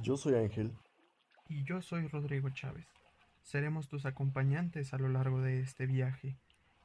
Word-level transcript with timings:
Yo 0.00 0.16
soy 0.16 0.34
Ángel. 0.36 0.72
Y 1.48 1.64
yo 1.64 1.82
soy 1.82 2.06
Rodrigo 2.06 2.50
Chávez. 2.50 2.86
Seremos 3.42 3.88
tus 3.88 4.06
acompañantes 4.06 4.94
a 4.94 4.98
lo 4.98 5.08
largo 5.08 5.40
de 5.40 5.60
este 5.60 5.86
viaje 5.86 6.36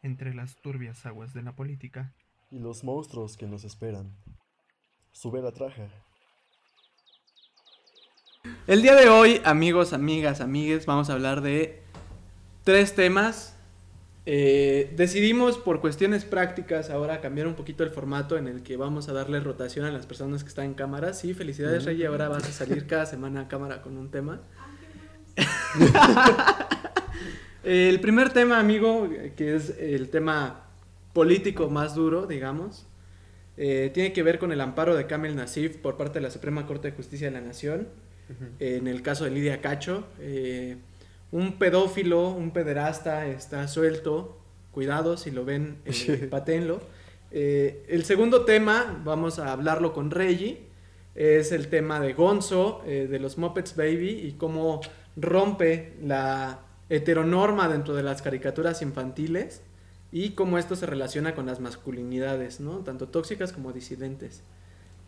entre 0.02 0.34
las 0.34 0.56
turbias 0.56 1.06
aguas 1.06 1.34
de 1.34 1.44
la 1.44 1.56
política. 1.56 2.12
Y 2.50 2.58
los 2.58 2.84
monstruos 2.84 3.38
que 3.38 3.46
nos 3.46 3.66
esperan. 3.66 4.12
Sube 5.12 5.42
la 5.42 5.52
traja. 5.52 5.88
El 8.66 8.82
día 8.82 8.96
de 8.96 9.10
hoy, 9.10 9.42
amigos, 9.46 9.94
amigas, 9.94 10.42
amigues, 10.42 10.88
vamos 10.88 11.12
a 11.12 11.14
hablar 11.14 11.42
de 11.42 11.84
tres 12.64 12.96
temas. 12.96 13.53
Eh, 14.26 14.94
decidimos 14.96 15.58
por 15.58 15.82
cuestiones 15.82 16.24
prácticas 16.24 16.90
ahora 16.90 17.20
cambiar 17.20 17.46
un 17.48 17.56
poquito 17.56 17.84
el 17.84 17.90
formato 17.90 18.38
en 18.38 18.48
el 18.48 18.64
que 18.64 18.78
vamos 18.78 19.10
a 19.10 19.14
darle 19.14 19.42
rotación 19.42 19.86
a 19.86 19.92
las 19.92 20.06
personas 20.06 20.44
que 20.44 20.50
están 20.50 20.66
en 20.66 20.74
cámara. 20.76 21.14
Sí, 21.14 21.34
felicidades, 21.34 21.84
Rey, 21.84 22.04
ahora 22.06 22.30
vas 22.30 22.48
a 22.48 22.52
salir 22.52 22.88
cada 22.88 23.06
semana 23.06 23.42
a 23.42 23.48
cámara 23.50 23.82
con 23.82 23.98
un 23.98 24.10
tema. 24.10 24.42
el 27.64 28.00
primer 28.00 28.32
tema, 28.32 28.60
amigo, 28.60 29.10
que 29.36 29.56
es 29.56 29.78
el 29.78 30.10
tema 30.10 30.68
político 31.12 31.70
más 31.70 31.96
duro, 31.96 32.26
digamos, 32.26 32.88
eh, 33.58 33.92
tiene 33.94 34.14
que 34.14 34.24
ver 34.24 34.40
con 34.40 34.52
el 34.52 34.62
amparo 34.62 34.96
de 34.96 35.06
Kamel 35.06 35.36
Nasif 35.36 35.78
por 35.78 35.98
parte 35.98 36.20
de 36.20 36.24
la 36.24 36.32
Suprema 36.32 36.66
Corte 36.66 36.90
de 36.92 36.96
Justicia 36.96 37.28
de 37.28 37.34
la 37.34 37.42
Nación, 37.42 37.88
en 38.60 38.88
el 38.88 39.02
caso 39.04 39.26
de 39.26 39.32
Lidia 39.32 39.62
Cacho. 39.62 40.08
Eh, 40.20 40.78
un 41.34 41.54
pedófilo, 41.54 42.30
un 42.30 42.52
pederasta 42.52 43.26
está 43.26 43.68
suelto, 43.68 44.38
cuidado 44.72 45.18
si 45.18 45.32
lo 45.32 45.44
ven, 45.44 45.80
eh, 45.86 46.28
patenlo. 46.30 46.80
Eh, 47.32 47.84
el 47.90 48.06
segundo 48.06 48.46
tema, 48.46 49.02
vamos 49.04 49.40
a 49.40 49.52
hablarlo 49.52 49.94
con 49.94 50.12
Reggie, 50.12 50.68
es 51.16 51.52
el 51.52 51.70
tema 51.70 52.00
de 52.00 52.14
Gonzo, 52.14 52.84
eh, 52.86 53.08
de 53.10 53.20
los 53.20 53.40
Muppets 53.40 53.76
Baby 53.76 54.12
y 54.12 54.34
cómo 54.34 54.82
rompe 55.16 55.94
la 56.04 56.60
heteronorma 56.90 57.68
dentro 57.68 57.96
de 57.96 58.04
las 58.04 58.22
caricaturas 58.22 58.84
infantiles 58.84 59.64
y 60.12 60.32
cómo 60.32 60.60
esto 60.60 60.76
se 60.76 60.86
relaciona 60.86 61.34
con 61.34 61.48
las 61.48 61.60
masculinidades, 61.60 62.60
¿no? 62.60 62.78
Tanto 62.80 63.08
tóxicas 63.08 63.52
como 63.52 63.74
disidentes. 63.74 64.44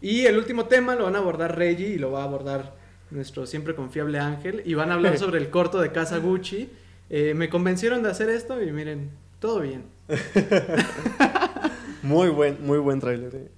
Y 0.02 0.26
el 0.26 0.40
último 0.40 0.66
tema 0.66 0.96
lo 0.96 1.04
van 1.04 1.16
a 1.16 1.20
abordar 1.20 1.56
Reggie 1.56 1.90
y 1.90 1.98
lo 2.00 2.12
va 2.12 2.22
a 2.22 2.26
abordar 2.26 2.85
nuestro 3.12 3.46
siempre 3.46 3.76
confiable 3.76 4.20
Ángel, 4.20 4.62
y 4.66 4.74
van 4.74 4.92
a 4.92 4.96
hablar 4.96 5.18
sobre 5.20 5.40
el 5.40 5.50
corto 5.50 5.80
de 5.82 5.92
Casa 5.92 6.18
Gucci. 6.18 6.70
Eh, 7.10 7.34
me 7.36 7.50
convencieron 7.50 8.02
de 8.04 8.10
hacer 8.10 8.30
esto 8.30 8.62
y 8.62 8.72
miren, 8.72 9.12
todo 9.40 9.60
bien. 9.62 9.84
muy 12.02 12.30
buen, 12.30 12.66
muy 12.66 12.78
buen 12.80 13.00
tráiler. 13.00 13.32
eh. 13.36 13.50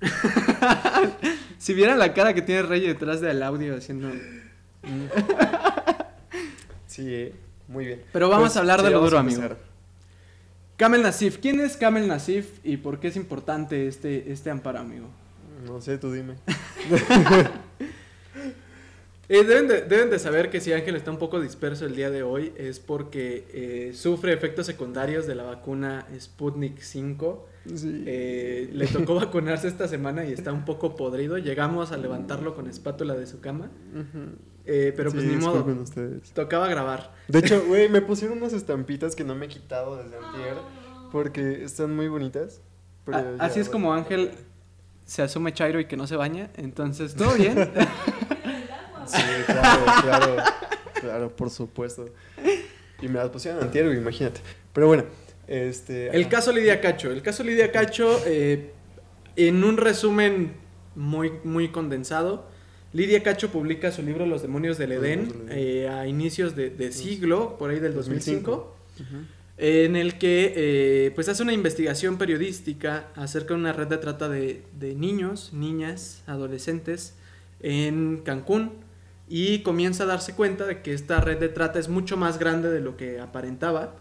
si 1.58 1.74
vieran 1.74 1.98
la 1.98 2.14
cara 2.14 2.32
que 2.34 2.42
tiene 2.42 2.62
Rey 2.62 2.80
detrás 2.86 3.20
del 3.20 3.42
audio 3.42 3.76
haciendo... 3.76 4.10
Sí, 6.86 7.04
eh, 7.14 7.34
muy 7.68 7.84
bien. 7.86 8.02
Pero 8.12 8.28
vamos 8.28 8.48
Pues, 8.48 8.56
a 8.56 8.60
hablar 8.60 8.80
sí, 8.80 8.86
de 8.86 8.92
lo 8.92 9.00
duro, 9.00 9.18
amigo. 9.18 9.42
Kamel 10.76 11.02
Nasif. 11.02 11.38
¿Quién 11.38 11.60
es 11.60 11.76
Kamel 11.76 12.08
Nasif 12.08 12.46
y 12.64 12.78
por 12.78 12.98
qué 13.00 13.08
es 13.08 13.16
importante 13.16 13.86
este, 13.86 14.32
este 14.32 14.50
amparo, 14.50 14.78
amigo? 14.78 15.06
No 15.66 15.80
sé, 15.80 15.98
tú 15.98 16.10
dime. 16.12 16.34
Eh, 19.32 19.44
deben, 19.44 19.68
de, 19.68 19.82
deben 19.82 20.10
de 20.10 20.18
saber 20.18 20.50
que 20.50 20.60
si 20.60 20.72
Ángel 20.72 20.96
está 20.96 21.10
un 21.12 21.18
poco 21.18 21.40
disperso 21.40 21.86
el 21.86 21.94
día 21.94 22.10
de 22.10 22.24
hoy 22.24 22.52
es 22.56 22.80
porque 22.80 23.46
eh, 23.54 23.92
sufre 23.94 24.32
efectos 24.32 24.66
secundarios 24.66 25.24
de 25.28 25.36
la 25.36 25.44
vacuna 25.44 26.04
Sputnik 26.18 26.80
5. 26.80 27.46
Sí. 27.76 28.02
Eh, 28.06 28.70
le 28.72 28.86
tocó 28.88 29.14
vacunarse 29.14 29.68
esta 29.68 29.86
semana 29.86 30.24
y 30.24 30.32
está 30.32 30.52
un 30.52 30.64
poco 30.64 30.96
podrido. 30.96 31.38
Llegamos 31.38 31.92
a 31.92 31.96
levantarlo 31.96 32.56
con 32.56 32.66
espátula 32.68 33.14
de 33.14 33.28
su 33.28 33.40
cama. 33.40 33.70
Pero 34.64 35.10
pues 35.12 35.22
Sí, 35.24 35.28
ni 35.30 35.36
modo. 35.36 35.64
ustedes. 35.80 36.32
Tocaba 36.32 36.66
grabar. 36.68 37.12
De 37.28 37.38
hecho, 37.38 37.62
güey, 37.68 37.88
me 37.88 38.00
pusieron 38.02 38.38
unas 38.38 38.52
estampitas 38.52 39.14
que 39.14 39.22
no 39.22 39.34
me 39.36 39.46
he 39.46 39.48
quitado 39.48 39.96
desde 40.02 40.16
antier 40.16 40.54
porque 41.12 41.62
están 41.64 41.94
muy 41.94 42.08
bonitas. 42.08 42.60
pero 43.04 43.16
A- 43.18 43.22
ya, 43.22 43.44
así 43.44 43.60
es 43.60 43.68
como 43.68 43.92
Ángel 43.94 44.30
se 45.04 45.22
asume 45.22 45.52
Chairo 45.52 45.78
y 45.78 45.84
que 45.86 45.96
no 45.96 46.06
se 46.08 46.16
baña. 46.16 46.50
Entonces, 46.56 47.14
todo 47.14 47.34
bien. 47.34 47.56
Sí, 49.06 49.22
claro, 49.46 49.84
claro, 50.02 50.36
claro, 51.00 51.36
por 51.36 51.50
supuesto. 51.50 52.06
Y 53.02 53.08
me 53.08 53.14
las 53.14 53.30
pusieron 53.30 53.62
antier, 53.62 53.86
güey, 53.86 53.98
imagínate. 53.98 54.40
Pero 54.72 54.86
bueno, 54.86 55.04
este... 55.46 56.14
El 56.14 56.28
caso 56.28 56.52
Lidia 56.52 56.80
Cacho. 56.80 57.10
El 57.10 57.22
caso 57.22 57.42
Lidia 57.42 57.72
Cacho, 57.72 58.20
eh, 58.26 58.72
en 59.36 59.64
un 59.64 59.76
resumen 59.76 60.52
muy, 60.94 61.32
muy 61.44 61.68
condensado, 61.68 62.46
Lidia 62.92 63.22
Cacho 63.22 63.50
publica 63.50 63.92
su 63.92 64.02
libro 64.02 64.26
Los 64.26 64.42
demonios 64.42 64.76
del 64.76 64.92
Edén 64.92 65.32
eh, 65.50 65.88
a 65.88 66.06
inicios 66.06 66.56
de, 66.56 66.70
de 66.70 66.92
siglo, 66.92 67.56
por 67.58 67.70
ahí 67.70 67.78
del 67.78 67.94
2005. 67.94 68.50
2005. 68.50 68.76
Ujú. 69.00 69.24
en 69.56 69.96
el 69.96 70.18
que 70.18 70.52
eh, 70.56 71.10
pues 71.14 71.28
hace 71.30 71.42
una 71.42 71.54
investigación 71.54 72.18
periodística 72.18 73.08
acerca 73.14 73.54
de 73.54 73.60
una 73.60 73.72
red 73.72 73.86
de 73.86 73.96
trata 73.96 74.28
de, 74.28 74.62
de 74.78 74.94
niños, 74.94 75.52
niñas, 75.54 76.22
adolescentes 76.26 77.14
en 77.60 78.22
Cancún 78.24 78.72
y 79.32 79.60
comienza 79.60 80.02
a 80.02 80.06
darse 80.06 80.34
cuenta 80.34 80.66
de 80.66 80.82
que 80.82 80.92
esta 80.92 81.20
red 81.20 81.38
de 81.38 81.48
trata 81.48 81.78
es 81.78 81.88
mucho 81.88 82.16
más 82.16 82.40
grande 82.40 82.68
de 82.68 82.80
lo 82.80 82.96
que 82.96 83.20
aparentaba 83.20 83.94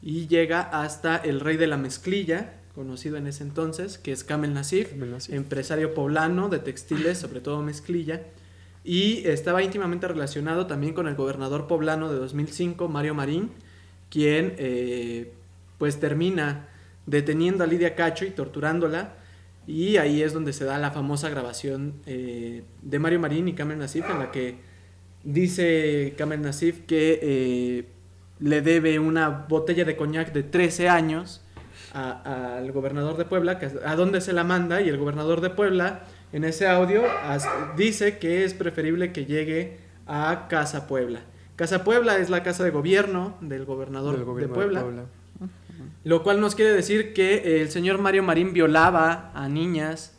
y 0.00 0.26
llega 0.26 0.62
hasta 0.62 1.18
el 1.18 1.40
rey 1.40 1.58
de 1.58 1.66
la 1.66 1.76
mezclilla, 1.76 2.54
conocido 2.74 3.18
en 3.18 3.26
ese 3.26 3.42
entonces, 3.42 3.98
que 3.98 4.10
es 4.10 4.24
Kamel 4.24 4.54
Nasif, 4.54 4.88
Kamel 4.88 5.10
Nasif. 5.10 5.34
empresario 5.34 5.92
poblano 5.92 6.48
de 6.48 6.60
textiles, 6.60 7.18
sobre 7.18 7.42
todo 7.42 7.60
mezclilla, 7.62 8.22
y 8.82 9.28
estaba 9.28 9.62
íntimamente 9.62 10.08
relacionado 10.08 10.66
también 10.66 10.94
con 10.94 11.08
el 11.08 11.14
gobernador 11.14 11.66
poblano 11.66 12.10
de 12.10 12.18
2005, 12.18 12.88
Mario 12.88 13.14
Marín, 13.14 13.50
quien 14.08 14.54
eh, 14.56 15.34
pues 15.76 16.00
termina 16.00 16.68
deteniendo 17.04 17.64
a 17.64 17.66
Lidia 17.66 17.94
Cacho 17.94 18.24
y 18.24 18.30
torturándola, 18.30 19.16
y 19.66 19.98
ahí 19.98 20.22
es 20.22 20.32
donde 20.32 20.54
se 20.54 20.64
da 20.64 20.78
la 20.78 20.90
famosa 20.90 21.28
grabación 21.28 21.96
eh, 22.06 22.64
de 22.80 22.98
Mario 22.98 23.20
Marín 23.20 23.46
y 23.46 23.52
Kamel 23.52 23.78
Nasif, 23.78 24.08
en 24.08 24.18
la 24.18 24.30
que 24.30 24.69
dice 25.24 26.14
Kamel 26.16 26.42
Nasif 26.42 26.80
que 26.86 27.18
eh, 27.22 27.84
le 28.40 28.62
debe 28.62 28.98
una 28.98 29.28
botella 29.28 29.84
de 29.84 29.96
coñac 29.96 30.32
de 30.32 30.42
13 30.42 30.88
años 30.88 31.42
al 31.92 32.70
gobernador 32.72 33.16
de 33.16 33.24
Puebla, 33.24 33.58
que 33.58 33.68
a 33.84 33.96
dónde 33.96 34.20
se 34.20 34.32
la 34.32 34.44
manda, 34.44 34.80
y 34.80 34.88
el 34.88 34.96
gobernador 34.96 35.40
de 35.40 35.50
Puebla 35.50 36.04
en 36.32 36.44
ese 36.44 36.68
audio 36.68 37.02
as- 37.24 37.48
dice 37.76 38.18
que 38.18 38.44
es 38.44 38.54
preferible 38.54 39.12
que 39.12 39.26
llegue 39.26 39.78
a 40.06 40.46
Casa 40.48 40.86
Puebla. 40.86 41.20
Casa 41.56 41.82
Puebla 41.82 42.18
es 42.18 42.30
la 42.30 42.42
casa 42.44 42.62
de 42.64 42.70
gobierno 42.70 43.36
del 43.40 43.64
gobernador 43.64 44.14
Del 44.16 44.24
gobierno 44.24 44.54
de 44.54 44.60
Puebla. 44.62 44.80
Lo 46.04 46.22
cual 46.22 46.40
nos 46.40 46.54
quiere 46.54 46.72
decir 46.72 47.12
que 47.12 47.60
el 47.60 47.70
señor 47.70 47.98
Mario 47.98 48.22
Marín 48.22 48.52
violaba 48.52 49.30
a 49.34 49.48
niñas 49.48 50.16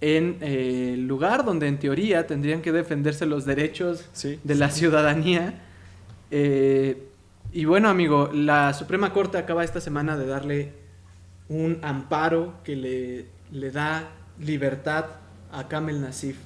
en 0.00 0.38
eh, 0.40 0.92
el 0.94 1.06
lugar 1.08 1.44
donde 1.44 1.66
en 1.66 1.78
teoría 1.78 2.26
tendrían 2.26 2.62
que 2.62 2.70
defenderse 2.72 3.26
los 3.26 3.44
derechos 3.44 4.04
Sí. 4.12 4.38
de 4.44 4.54
la 4.54 4.70
ciudadanía. 4.70 5.60
Eh, 6.30 7.04
y 7.52 7.64
bueno, 7.64 7.88
amigo, 7.88 8.30
la 8.32 8.74
Suprema 8.74 9.12
Corte 9.12 9.38
acaba 9.38 9.64
esta 9.64 9.80
semana 9.80 10.16
de 10.16 10.26
darle 10.26 10.72
un 11.48 11.78
amparo 11.82 12.54
que 12.62 12.76
le, 12.76 13.26
le 13.50 13.70
da 13.70 14.08
libertad 14.38 15.06
a 15.50 15.66
Kamel 15.66 16.00
Nasif. 16.00 16.36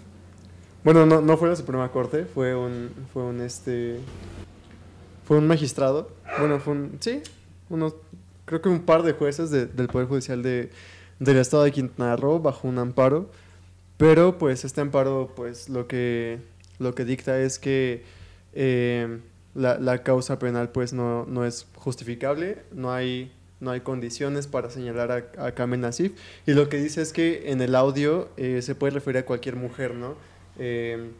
Bueno, 0.85 1.05
no, 1.07 1.21
no 1.21 1.37
fue 1.37 1.49
la 1.49 1.57
Suprema 1.57 1.91
Corte, 1.91 2.25
fue 2.25 2.55
un, 2.55 2.91
fue 3.13 3.23
un, 3.25 3.41
este, 3.41 3.99
fue 5.27 5.39
un 5.39 5.47
magistrado, 5.47 6.11
bueno, 6.39 6.59
fue 6.61 6.73
un, 6.75 6.97
sí, 7.01 7.21
unos, 7.69 7.95
creo 8.45 8.63
que 8.63 8.69
un 8.69 8.81
par 8.83 9.03
de 9.03 9.13
jueces 9.13 9.51
de- 9.51 9.67
del 9.67 9.89
Poder 9.89 10.09
Judicial 10.09 10.43
de, 10.43 10.71
del 11.21 11.37
Estado 11.39 11.65
de 11.65 11.73
Quintana 11.73 12.17
Roo 12.17 12.39
bajo 12.41 12.67
un 12.69 12.79
amparo, 12.79 13.31
pero 14.03 14.37
pues 14.37 14.65
este 14.65 14.81
amparo, 14.81 15.33
pues 15.37 15.69
lo 15.69 15.87
que, 15.87 16.41
lo 16.81 16.93
que 16.93 17.05
dicta 17.05 17.39
es 17.41 17.61
que 17.61 18.03
eh, 18.53 19.21
la, 19.55 19.79
la 19.79 20.03
causa 20.03 20.41
penal 20.41 20.71
pues 20.71 20.93
no, 20.93 21.25
no 21.27 21.45
es 21.45 21.69
justificable, 21.77 22.59
no 22.73 22.93
hay, 22.93 23.31
no 23.61 23.71
hay 23.71 23.83
condiciones 23.83 24.49
para 24.49 24.71
señalar 24.71 25.31
a, 25.39 25.47
a 25.47 25.53
Kamel 25.53 25.83
Nasif, 25.83 26.19
y 26.49 26.53
lo 26.55 26.69
que 26.69 26.79
dice 26.79 27.01
es 27.01 27.13
que 27.13 27.53
en 27.53 27.63
el 27.63 27.77
audio 27.77 28.29
eh, 28.37 28.61
se 28.63 28.75
puede 28.75 28.95
referir 28.95 29.19
a 29.19 29.25
cualquier 29.25 29.55
mujer, 29.55 29.95
¿no? 29.95 30.17
Eh, 30.59 31.13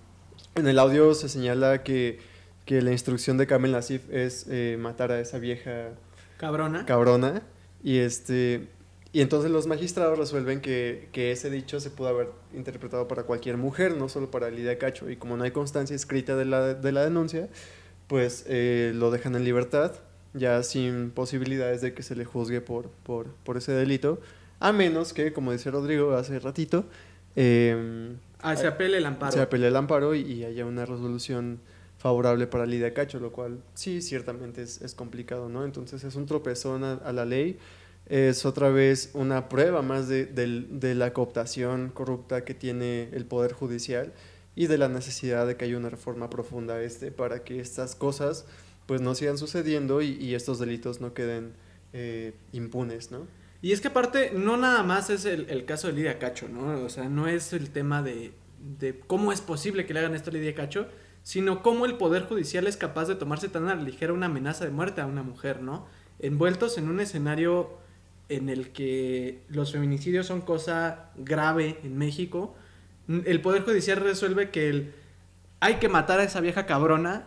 en 0.57 0.67
el 0.67 0.79
audio 0.81 1.15
se 1.15 1.29
señala 1.29 1.85
que, 1.85 2.19
que 2.65 2.83
la 2.83 2.91
instrucción 2.91 3.39
de 3.39 3.47
Kamel 3.47 3.71
Nasif 3.71 4.11
es 4.11 4.47
eh, 4.51 4.77
matar 4.77 5.13
a 5.13 5.21
esa 5.21 5.39
vieja 5.39 5.91
Cabrona. 6.37 6.85
cabrona 6.85 7.43
y 7.85 7.99
este 7.99 8.67
y 9.13 9.21
entonces 9.21 9.51
los 9.51 9.67
magistrados 9.67 10.19
resuelven 10.19 10.61
que, 10.61 11.09
que 11.13 11.33
ese 11.33 11.51
dicho 11.51 11.81
se 11.81 11.91
pudo 11.91 12.09
haber 12.09 12.31
interpretado 12.55 13.09
para 13.09 13.25
cualquier 13.25 13.57
mujer, 13.59 13.97
no 13.97 14.09
solo 14.09 14.31
para 14.31 14.51
Lidia 14.51 14.79
Cacho. 14.79 15.11
Y 15.11 15.17
como 15.17 15.37
no 15.37 15.45
hay 15.45 15.51
constancia 15.51 15.95
escrita 15.95 16.35
de 16.37 16.47
la, 16.47 16.75
de 16.75 16.93
la 16.93 17.05
denuncia, 17.05 17.49
pues 18.07 18.45
eh, 18.49 18.93
lo 18.95 19.11
dejan 19.11 19.35
en 19.35 19.45
libertad, 19.45 19.93
ya 20.35 20.63
sin 20.63 21.11
posibilidades 21.11 21.81
de 21.83 21.93
que 21.93 22.03
se 22.03 22.17
le 22.17 22.25
juzgue 22.25 22.61
por, 22.61 22.89
por, 23.05 23.27
por 23.45 23.57
ese 23.59 23.73
delito, 23.73 24.19
a 24.61 24.73
menos 24.73 25.13
que, 25.13 25.33
como 25.33 25.53
dice 25.53 25.71
Rodrigo 25.71 26.15
hace 26.15 26.39
ratito, 26.39 26.85
eh, 27.37 28.15
Ah, 28.41 28.57
se 28.57 28.67
apele 28.67 28.99
el 28.99 29.07
amparo. 29.07 29.31
se 29.33 29.41
apele 29.41 29.69
el 29.69 29.77
amparo 29.77 30.15
y, 30.17 30.23
y 30.23 30.45
haya 30.45 30.67
una 30.67 30.85
resolución 30.85 31.61
favorable 31.99 32.49
para 32.49 32.67
Lidia 32.67 32.93
Cacho, 32.93 33.21
lo 33.21 33.31
cual 33.31 33.61
sí, 33.75 34.03
ciertamente 34.03 34.63
es, 34.63 34.83
es 34.83 34.95
complicado, 34.95 35.49
¿no? 35.49 35.65
Entonces 35.65 36.03
es 36.03 36.17
un 36.17 36.27
tropezón 36.27 36.83
a, 36.83 36.95
a 36.95 37.13
la 37.13 37.25
ley, 37.25 37.59
es 38.07 38.45
otra 38.45 38.69
vez 38.71 39.11
una 39.15 39.49
prueba 39.49 39.83
más 39.83 40.09
de, 40.09 40.27
del- 40.27 40.81
de 40.81 40.95
la 40.95 41.13
cooptación 41.13 41.91
corrupta 41.91 42.45
que 42.45 42.55
tiene 42.55 43.09
el 43.13 43.25
Poder 43.27 43.53
Judicial 43.53 44.13
y 44.55 44.67
de 44.67 44.77
la 44.79 44.89
necesidad 44.89 45.47
de 45.47 45.57
que 45.57 45.65
haya 45.65 45.77
una 45.79 45.89
reforma 45.91 46.29
profunda 46.29 46.83
este 46.83 47.11
para 47.11 47.43
que 47.45 47.61
estas 47.61 47.95
cosas 47.95 48.45
pues 48.87 49.01
no 49.01 49.15
sigan 49.15 49.39
sucediendo 49.39 50.03
y, 50.03 50.11
y 50.21 50.35
estos 50.35 50.59
delitos 50.59 51.01
no 51.01 51.15
queden 51.15 51.53
eh, 51.93 52.35
impunes, 52.53 53.11
¿no? 53.11 53.27
Y 53.63 53.71
es 53.73 53.81
que 53.81 53.89
aparte, 53.89 54.33
no 54.35 54.57
nada 54.57 54.83
más 54.83 55.09
es 55.09 55.25
el, 55.25 55.49
el 55.49 55.65
caso 55.65 55.87
de 55.87 55.93
Lidia 55.93 56.19
Cacho, 56.19 56.49
¿no? 56.49 56.85
O 56.85 56.89
sea, 56.89 57.09
no 57.09 57.29
es 57.29 57.53
el 57.53 57.71
tema 57.71 58.03
de, 58.03 58.33
de 58.79 58.99
cómo 59.07 59.31
es 59.31 59.41
posible 59.41 59.87
que 59.87 59.95
le 59.95 60.01
hagan 60.01 60.17
esto 60.17 60.31
a 60.31 60.33
Lidia 60.33 60.55
Cacho, 60.55 60.89
sino 61.23 61.63
cómo 61.63 61.87
el 61.87 61.97
Poder 61.97 62.25
Judicial 62.25 62.67
es 62.67 62.77
capaz 62.77 63.07
de 63.07 63.15
tomarse 63.15 63.49
tan 63.49 63.69
a 63.69 63.77
la 63.77 63.83
ligera 63.83 64.13
una 64.13 64.27
amenaza 64.27 64.65
de 64.65 64.73
muerte 64.73 65.01
a 65.01 65.07
una 65.07 65.23
mujer, 65.23 65.63
¿no? 65.63 65.87
Envueltos 66.19 66.77
en 66.77 66.89
un 66.89 66.99
escenario 66.99 67.71
en 68.37 68.49
el 68.49 68.71
que 68.71 69.43
los 69.49 69.73
feminicidios 69.73 70.27
son 70.27 70.41
cosa 70.41 71.11
grave 71.17 71.79
en 71.85 71.97
México, 71.99 72.55
el 73.09 73.41
Poder 73.41 73.63
Judicial 73.63 73.99
resuelve 74.01 74.51
que 74.51 74.69
el 74.69 74.93
hay 75.61 75.77
que 75.77 75.89
matar 75.89 76.19
a 76.21 76.25
esa 76.25 76.41
vieja 76.41 76.67
cabrona 76.67 77.27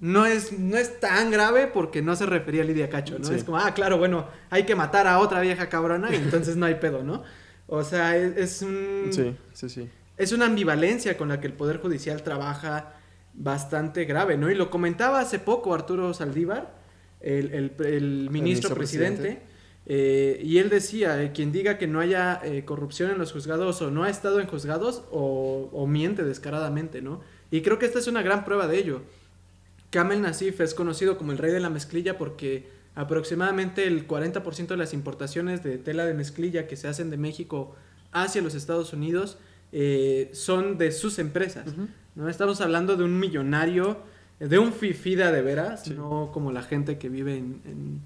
no 0.00 0.26
es, 0.26 0.58
no 0.58 0.76
es 0.76 0.98
tan 0.98 1.30
grave 1.30 1.68
porque 1.68 2.02
no 2.02 2.16
se 2.16 2.26
refería 2.26 2.62
a 2.62 2.64
Lidia 2.64 2.88
Cacho, 2.90 3.18
¿no? 3.20 3.24
Sí. 3.24 3.34
Es 3.34 3.44
como, 3.44 3.58
ah, 3.58 3.72
claro, 3.72 3.98
bueno, 3.98 4.26
hay 4.50 4.64
que 4.64 4.74
matar 4.74 5.06
a 5.06 5.20
otra 5.20 5.40
vieja 5.40 5.68
cabrona 5.68 6.10
y 6.12 6.16
entonces 6.16 6.56
no 6.56 6.66
hay 6.66 6.74
pedo, 6.76 7.04
¿no? 7.04 7.22
O 7.68 7.84
sea, 7.84 8.16
es, 8.16 8.36
es 8.36 8.62
un... 8.62 9.08
Sí, 9.12 9.36
sí, 9.52 9.68
sí. 9.68 9.88
Es 10.16 10.32
una 10.32 10.46
ambivalencia 10.46 11.16
con 11.16 11.28
la 11.28 11.40
que 11.40 11.46
el 11.46 11.52
Poder 11.52 11.78
Judicial 11.78 12.22
trabaja 12.24 12.94
bastante 13.34 14.04
grave, 14.04 14.36
¿no? 14.36 14.50
Y 14.50 14.54
lo 14.56 14.70
comentaba 14.70 15.20
hace 15.20 15.38
poco 15.38 15.72
Arturo 15.72 16.12
Saldívar, 16.14 16.74
el, 17.20 17.52
el- 17.54 17.72
el 17.86 18.28
ministro 18.30 18.30
ministro 18.32 18.74
presidente, 18.74 19.20
presidente. 19.22 19.51
Eh, 19.86 20.40
y 20.44 20.58
él 20.58 20.68
decía, 20.70 21.22
eh, 21.22 21.32
quien 21.32 21.50
diga 21.52 21.76
que 21.78 21.86
no 21.86 22.00
haya 22.00 22.40
eh, 22.44 22.64
corrupción 22.64 23.10
en 23.10 23.18
los 23.18 23.32
juzgados 23.32 23.82
o 23.82 23.90
no 23.90 24.04
ha 24.04 24.10
estado 24.10 24.40
en 24.40 24.46
juzgados 24.46 25.02
o, 25.10 25.68
o 25.72 25.86
miente 25.86 26.22
descaradamente, 26.24 27.02
¿no? 27.02 27.20
Y 27.50 27.62
creo 27.62 27.78
que 27.78 27.86
esta 27.86 27.98
es 27.98 28.06
una 28.06 28.22
gran 28.22 28.44
prueba 28.44 28.66
de 28.68 28.78
ello. 28.78 29.02
Kamel 29.90 30.22
Nasif 30.22 30.60
es 30.60 30.72
conocido 30.74 31.18
como 31.18 31.32
el 31.32 31.38
rey 31.38 31.52
de 31.52 31.60
la 31.60 31.68
mezclilla 31.68 32.16
porque 32.16 32.66
aproximadamente 32.94 33.86
el 33.86 34.06
40% 34.06 34.66
de 34.68 34.76
las 34.76 34.94
importaciones 34.94 35.62
de 35.62 35.78
tela 35.78 36.06
de 36.06 36.14
mezclilla 36.14 36.66
que 36.66 36.76
se 36.76 36.88
hacen 36.88 37.10
de 37.10 37.16
México 37.16 37.74
hacia 38.12 38.40
los 38.42 38.54
Estados 38.54 38.92
Unidos 38.92 39.36
son 40.32 40.78
de 40.78 40.92
sus 40.92 41.18
empresas. 41.18 41.66
¿no? 42.14 42.28
Estamos 42.28 42.60
hablando 42.60 42.96
de 42.96 43.04
un 43.04 43.18
millonario, 43.18 43.98
de 44.38 44.58
un 44.58 44.72
fifida 44.72 45.32
de 45.32 45.42
veras, 45.42 45.84
Sí. 45.84 45.94
no 45.94 46.30
como 46.32 46.52
la 46.52 46.62
gente 46.62 46.98
que 46.98 47.08
vive 47.08 47.36
en, 47.36 47.60
en- 47.64 48.00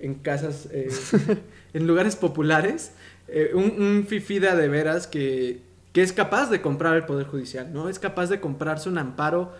en 0.00 0.14
casas, 0.14 0.68
eh, 0.72 0.88
en 1.74 1.86
lugares 1.86 2.16
populares, 2.16 2.92
eh, 3.28 3.50
un, 3.54 3.80
un 3.82 4.06
fifida 4.06 4.56
de 4.56 4.68
veras 4.68 5.06
que, 5.06 5.60
que 5.92 6.02
es 6.02 6.12
capaz 6.12 6.50
de 6.50 6.60
comprar 6.60 6.96
el 6.96 7.04
Poder 7.04 7.26
Judicial, 7.26 7.72
¿no? 7.72 7.88
Es 7.88 7.98
capaz 7.98 8.28
de 8.28 8.40
comprarse 8.40 8.88
un 8.88 8.98
amparo, 8.98 9.52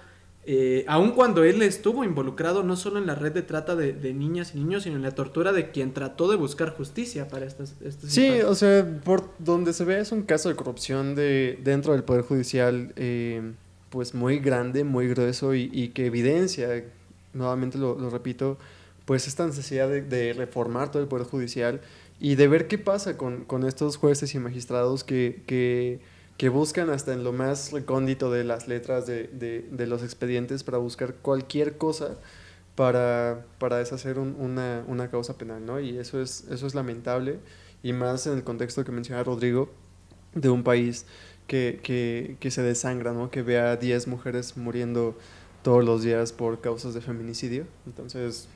eh, 0.51 0.85
aun 0.89 1.11
cuando 1.13 1.45
él 1.45 1.61
estuvo 1.61 2.05
involucrado 2.05 2.63
no 2.63 2.77
solo 2.77 2.99
en 2.99 3.07
la 3.07 3.15
red 3.15 3.33
de 3.33 3.43
trata 3.43 3.77
de, 3.77 3.93
de 3.93 4.15
niñas 4.15 4.55
y 4.55 4.59
niños, 4.59 4.85
sino 4.85 4.97
en 4.97 5.03
la 5.03 5.11
tortura 5.15 5.53
de 5.53 5.71
quien 5.71 5.93
trató 5.93 6.31
de 6.31 6.37
buscar 6.37 6.75
justicia 6.75 7.29
para 7.29 7.45
estas, 7.45 7.75
estas 7.85 8.11
Sí, 8.11 8.25
infancias. 8.25 8.49
o 8.51 8.55
sea, 8.55 9.01
por 9.05 9.29
donde 9.39 9.75
se 9.75 9.85
ve 9.85 10.01
es 10.01 10.11
un 10.11 10.23
caso 10.23 10.49
de 10.49 10.55
corrupción 10.57 11.15
de 11.15 11.59
dentro 11.63 11.93
del 11.93 12.03
Poder 12.05 12.23
Judicial, 12.23 12.93
eh, 12.97 13.53
pues 13.91 14.15
muy 14.15 14.39
grande, 14.39 14.85
muy 14.85 15.09
grueso 15.09 15.55
y, 15.55 15.69
y 15.73 15.89
que 15.89 16.07
evidencia, 16.07 16.83
nuevamente 17.35 17.77
lo, 17.77 17.99
lo 17.99 18.09
repito, 18.09 18.57
pues 19.09 19.27
esta 19.27 19.47
necesidad 19.47 19.89
de, 19.89 20.35
reformar 20.35 20.91
todo 20.91 21.01
el 21.01 21.09
Poder 21.09 21.27
Judicial 21.27 21.81
y 22.21 22.35
de 22.35 22.47
ver 22.47 22.69
qué 22.69 22.77
pasa 22.77 23.17
con, 23.17 23.65
estos 23.67 23.97
jueces 23.97 24.35
y 24.35 24.39
magistrados 24.39 25.03
que, 25.03 25.99
buscan 26.53 26.91
hasta 26.91 27.15
en 27.15 27.25
lo 27.25 27.33
más 27.33 27.73
recóndito 27.73 28.31
de 28.31 28.45
las 28.45 28.69
letras 28.69 29.07
de, 29.07 29.87
los 29.89 30.03
expedientes 30.03 30.63
para 30.63 30.77
buscar 30.77 31.15
cualquier 31.15 31.79
cosa 31.79 32.19
para, 32.75 33.47
deshacer 33.79 34.19
un- 34.19 34.37
una, 34.87 35.11
causa 35.11 35.39
penal, 35.39 35.65
¿no? 35.65 35.81
Y 35.81 35.97
eso 35.97 36.21
es, 36.21 36.45
eso 36.51 36.67
es 36.67 36.75
lamentable, 36.75 37.39
y 37.83 37.95
más 37.95 38.27
en 38.27 38.35
el 38.35 38.45
contexto 38.45 38.85
que 38.85 38.93
menciona 38.93 39.25
Rodrigo, 39.25 39.71
de 40.35 40.51
un 40.51 40.63
país 40.65 41.07
que, 41.47 41.81
que, 42.39 42.51
se 42.51 42.61
desangra, 42.61 43.15
¿no? 43.15 43.31
Que 43.31 43.41
vea 43.41 43.71
a 43.71 43.77
10 43.77 44.07
mujeres 44.07 44.59
muriendo 44.59 45.17
todos 45.63 45.83
los 45.83 46.03
días 46.03 46.35
por 46.35 46.61
causas 46.61 46.93
de 46.93 47.01
feminicidio. 47.01 47.67
Entonces, 47.87 48.49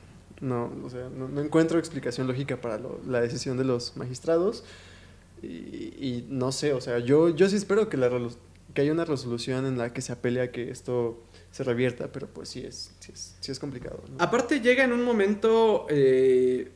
no, 0.43 0.71
o 0.83 0.89
sea, 0.89 1.09
no, 1.09 1.41
encuentro 1.41 1.79
explicación 1.79 2.27
lógica 2.27 2.59
para 2.59 2.79
la 3.07 3.21
decisión 3.21 3.57
de 3.57 3.63
los 3.63 3.95
magistrados. 3.97 4.63
Y, 5.41 6.25
no 6.29 6.51
sé, 6.51 6.73
o 6.73 6.79
sea, 6.79 6.99
yo, 6.99 7.29
yo 7.29 7.49
sí 7.49 7.57
espero 7.57 7.89
que, 7.89 7.97
la, 7.97 8.09
que 8.73 8.81
haya 8.81 8.91
una 8.91 9.03
resolución 9.03 9.65
en 9.65 9.77
la 9.77 9.91
que 9.91 10.01
se 10.01 10.13
apele 10.13 10.41
a 10.41 10.51
que 10.51 10.69
esto 10.69 11.21
se 11.51 11.63
revierta, 11.63 12.11
pero 12.11 12.27
pues 12.27 12.49
sí 12.49 12.61
es, 12.65 12.91
sí 12.99 13.11
es, 13.13 13.35
sí 13.39 13.51
es 13.51 13.59
complicado. 13.59 14.01
Aparte 14.19 14.61
llega 14.61 14.83
en 14.83 14.93
un 14.93 15.03
momento 15.03 15.85
eh, 15.89 16.71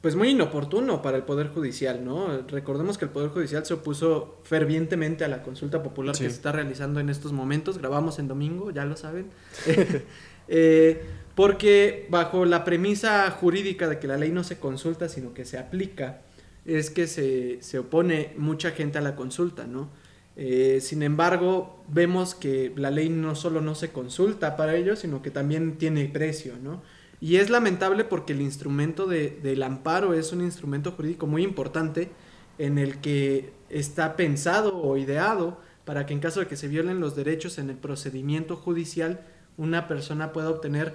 pues 0.00 0.16
muy 0.16 0.30
inoportuno 0.30 1.02
para 1.02 1.16
el 1.18 1.24
Poder 1.24 1.48
Judicial, 1.48 2.04
¿no? 2.04 2.42
Recordemos 2.48 2.96
que 2.96 3.04
el 3.04 3.10
Poder 3.10 3.30
Judicial 3.30 3.66
se 3.66 3.74
opuso 3.74 4.38
fervientemente 4.44 5.24
a 5.24 5.28
la 5.28 5.42
consulta 5.42 5.82
popular 5.82 6.16
Sí. 6.16 6.24
que 6.24 6.30
se 6.30 6.36
está 6.36 6.52
realizando 6.52 7.00
en 7.00 7.10
estos 7.10 7.32
momentos. 7.32 7.78
Grabamos 7.78 8.18
en 8.18 8.26
domingo, 8.28 8.70
ya 8.70 8.84
lo 8.84 8.96
saben. 8.96 9.26
Eh, 10.52 11.00
porque 11.36 12.08
bajo 12.10 12.44
la 12.44 12.64
premisa 12.64 13.30
jurídica 13.30 13.88
de 13.88 14.00
que 14.00 14.08
la 14.08 14.16
ley 14.16 14.30
no 14.32 14.42
se 14.42 14.58
consulta, 14.58 15.08
sino 15.08 15.32
que 15.32 15.44
se 15.44 15.58
aplica, 15.58 16.22
es 16.64 16.90
que 16.90 17.06
se, 17.06 17.58
se 17.62 17.78
opone 17.78 18.32
mucha 18.36 18.72
gente 18.72 18.98
a 18.98 19.00
la 19.00 19.14
consulta, 19.14 19.68
¿no? 19.68 19.90
Eh, 20.34 20.78
sin 20.80 21.04
embargo, 21.04 21.84
vemos 21.86 22.34
que 22.34 22.72
la 22.74 22.90
ley 22.90 23.10
no 23.10 23.36
solo 23.36 23.60
no 23.60 23.76
se 23.76 23.90
consulta 23.90 24.56
para 24.56 24.74
ello, 24.74 24.96
sino 24.96 25.22
que 25.22 25.30
también 25.30 25.76
tiene 25.78 26.06
precio, 26.06 26.54
¿no? 26.60 26.82
Y 27.20 27.36
es 27.36 27.50
lamentable 27.50 28.04
porque 28.04 28.32
el 28.32 28.40
instrumento 28.40 29.06
de- 29.06 29.38
del 29.42 29.62
amparo 29.62 30.14
es 30.14 30.32
un 30.32 30.40
instrumento 30.40 30.92
jurídico 30.92 31.26
muy 31.26 31.42
importante 31.42 32.10
en 32.58 32.78
el 32.78 32.98
que 33.00 33.52
está 33.68 34.16
pensado 34.16 34.76
o 34.78 34.96
ideado 34.96 35.58
para 35.84 36.06
que 36.06 36.14
en 36.14 36.20
caso 36.20 36.40
de 36.40 36.46
que 36.46 36.56
se 36.56 36.68
violen 36.68 37.00
los 37.00 37.16
derechos 37.16 37.58
en 37.58 37.68
el 37.70 37.76
procedimiento 37.76 38.56
judicial, 38.56 39.20
una 39.56 39.88
persona 39.88 40.32
pueda 40.32 40.50
obtener, 40.50 40.94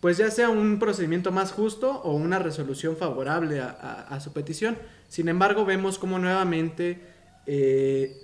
pues 0.00 0.18
ya 0.18 0.30
sea 0.30 0.48
un 0.50 0.78
procedimiento 0.78 1.30
más 1.32 1.52
justo 1.52 2.00
o 2.02 2.14
una 2.14 2.38
resolución 2.38 2.96
favorable 2.96 3.60
a, 3.60 3.70
a- 3.70 4.20
su 4.20 4.32
petición. 4.32 4.76
Sin 5.08 5.28
embargo, 5.28 5.64
vemos 5.64 5.98
como 5.98 6.18
nuevamente 6.18 7.00
eh, 7.46 8.16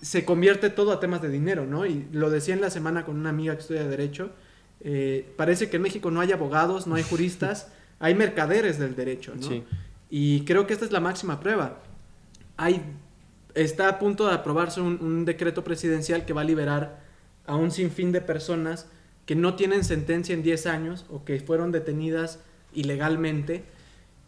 se 0.00 0.24
convierte 0.24 0.70
todo 0.70 0.92
a 0.92 1.00
temas 1.00 1.22
de 1.22 1.30
dinero, 1.30 1.66
¿no? 1.66 1.86
Y 1.86 2.06
lo 2.12 2.30
decía 2.30 2.54
en 2.54 2.60
la 2.60 2.70
semana 2.70 3.04
con 3.04 3.16
una 3.18 3.30
amiga 3.30 3.54
que 3.54 3.60
estudia 3.62 3.86
Derecho, 3.88 4.30
eh, 4.80 5.32
parece 5.36 5.70
que 5.70 5.76
en 5.76 5.82
México 5.82 6.10
no 6.10 6.20
hay 6.20 6.32
abogados, 6.32 6.86
no 6.86 6.94
hay 6.94 7.02
juristas, 7.02 7.68
hay 7.98 8.14
mercaderes 8.14 8.78
del 8.78 8.94
derecho, 8.94 9.34
¿no? 9.34 9.42
Sí. 9.42 9.64
Y 10.10 10.44
creo 10.44 10.66
que 10.66 10.72
esta 10.72 10.84
es 10.84 10.92
la 10.92 11.00
máxima 11.00 11.40
prueba. 11.40 11.80
Hay, 12.56 12.82
está 13.54 13.88
a 13.88 13.98
punto 13.98 14.26
de 14.28 14.34
aprobarse 14.34 14.80
un, 14.80 14.98
un 15.00 15.24
decreto 15.24 15.64
presidencial 15.64 16.24
que 16.24 16.32
va 16.32 16.42
a 16.42 16.44
liberar 16.44 17.00
a 17.46 17.56
un 17.56 17.70
sinfín 17.70 18.12
de 18.12 18.20
personas 18.20 18.86
que 19.24 19.34
no 19.34 19.56
tienen 19.56 19.84
sentencia 19.84 20.34
en 20.34 20.42
10 20.42 20.66
años 20.66 21.06
o 21.10 21.24
que 21.24 21.40
fueron 21.40 21.72
detenidas 21.72 22.40
ilegalmente 22.72 23.64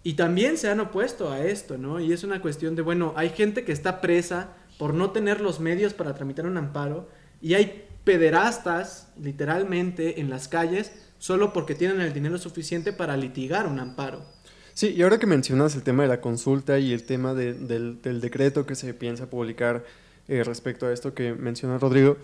y 0.02 0.14
también 0.14 0.56
se 0.56 0.70
han 0.70 0.80
opuesto 0.80 1.30
a 1.30 1.44
esto, 1.44 1.76
¿no? 1.76 2.00
Y 2.00 2.12
es 2.12 2.24
una 2.24 2.40
cuestión 2.40 2.76
de, 2.76 2.82
bueno, 2.82 3.12
hay 3.16 3.30
gente 3.30 3.64
que 3.64 3.72
está 3.72 4.00
presa 4.00 4.54
por 4.78 4.94
no 4.94 5.10
tener 5.10 5.40
los 5.40 5.60
medios 5.60 5.92
para 5.92 6.14
tramitar 6.14 6.46
un 6.46 6.56
amparo 6.56 7.08
y 7.42 7.54
hay 7.54 7.84
pederastas, 8.08 9.08
literalmente, 9.20 10.18
en 10.18 10.30
las 10.30 10.48
calles 10.48 10.92
solo 11.18 11.52
porque 11.52 11.74
tienen 11.74 12.00
el 12.00 12.14
dinero 12.14 12.38
suficiente 12.38 12.94
para 12.94 13.18
litigar 13.18 13.66
un 13.66 13.78
amparo. 13.80 14.24
Sí, 14.72 14.94
y 14.96 15.02
ahora 15.02 15.18
que 15.18 15.26
mencionas 15.26 15.74
el 15.74 15.82
tema 15.82 16.04
de 16.04 16.08
la 16.08 16.22
consulta 16.22 16.78
y 16.78 16.94
el 16.94 17.02
tema 17.04 17.34
de- 17.34 17.52
del, 17.52 18.20
decreto 18.22 18.64
que 18.64 18.74
se 18.76 18.94
piensa 18.94 19.28
publicar 19.28 19.84
eh, 20.26 20.42
respecto 20.42 20.86
a 20.86 20.92
esto 20.94 21.12
que 21.12 21.34
menciona 21.34 21.76
Rodrigo, 21.76 22.16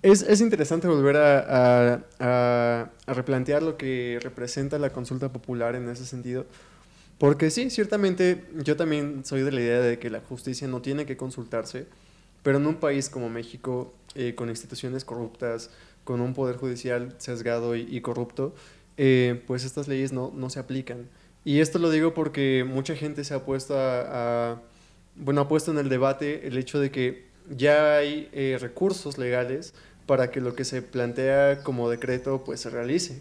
es, 0.00 0.22
es 0.22 0.40
interesante 0.40 0.88
volver 0.88 1.18
a 1.18 2.90
replantear 3.06 3.62
lo 3.62 3.76
que 3.76 4.18
representa 4.22 4.78
la 4.78 4.88
consulta 4.88 5.30
popular 5.30 5.74
en 5.74 5.86
ese 5.90 6.06
sentido. 6.06 6.46
Porque 7.18 7.50
sí, 7.50 7.68
ciertamente 7.68 8.46
yo 8.64 8.78
también 8.78 9.26
soy 9.26 9.42
de 9.42 9.52
la 9.52 9.60
idea 9.60 9.80
de 9.80 9.98
que 9.98 10.08
la 10.08 10.20
justicia 10.20 10.66
no 10.66 10.80
tiene 10.80 11.04
que 11.04 11.18
consultarse, 11.18 11.86
pero 12.42 12.56
en 12.56 12.66
un 12.66 12.76
país 12.76 13.10
como 13.10 13.28
México, 13.28 13.92
eh, 14.14 14.34
con 14.34 14.48
instituciones 14.48 15.04
corruptas, 15.04 15.70
con 16.04 16.20
un 16.20 16.34
poder 16.34 16.56
judicial 16.56 17.14
sesgado 17.18 17.76
y, 17.76 18.00
corrupto, 18.00 18.54
eh, 18.96 19.42
pues 19.46 19.64
estas 19.64 19.88
leyes 19.88 20.12
no, 20.12 20.32
no 20.34 20.50
se 20.50 20.58
aplican. 20.58 21.08
Y 21.44 21.60
esto 21.60 21.78
lo 21.78 21.90
digo 21.90 22.12
porque 22.14 22.64
mucha 22.68 22.94
gente 22.96 23.24
se 23.24 23.34
ha 23.34 23.44
puesto 23.44 23.74
a- 23.78 24.60
bueno, 25.16 25.42
ha 25.42 25.48
puesto 25.48 25.70
en 25.70 25.78
el 25.78 25.88
debate 25.88 26.46
el 26.46 26.56
hecho 26.56 26.78
de 26.80 26.90
que 26.90 27.26
ya 27.48 27.96
hay 27.96 28.28
eh, 28.32 28.58
recursos 28.60 29.18
legales 29.18 29.74
para 30.06 30.30
que 30.30 30.40
lo 30.40 30.54
que 30.54 30.64
se 30.64 30.82
plantea 30.82 31.62
como 31.62 31.90
decreto 31.90 32.42
pues 32.44 32.60
se 32.60 32.70
realice. 32.70 33.20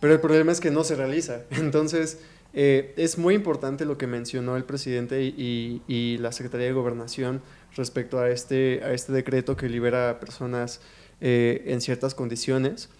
Pero 0.00 0.12
el 0.12 0.20
problema 0.20 0.52
es 0.52 0.60
que 0.60 0.70
no 0.70 0.84
se 0.84 0.96
realiza. 0.96 1.42
Entonces, 1.50 2.18
eh, 2.56 2.94
es 2.96 3.18
muy 3.18 3.34
importante 3.34 3.84
lo 3.84 3.98
que 3.98 4.06
mencionó 4.06 4.56
el 4.56 4.62
presidente 4.64 5.24
y, 5.24 5.82
y, 5.88 6.18
la 6.18 6.30
Secretaría 6.30 6.68
de 6.68 6.72
Gobernación 6.72 7.42
respecto 7.74 8.20
a 8.20 8.30
este, 8.30 8.80
a 8.84 8.92
este 8.92 9.12
decreto 9.12 9.56
que 9.56 9.68
libera 9.68 10.08
a 10.08 10.20
personas 10.20 10.80
eh, 11.20 11.64
en 11.66 11.80
ciertas 11.80 12.14
condiciones. 12.14 12.90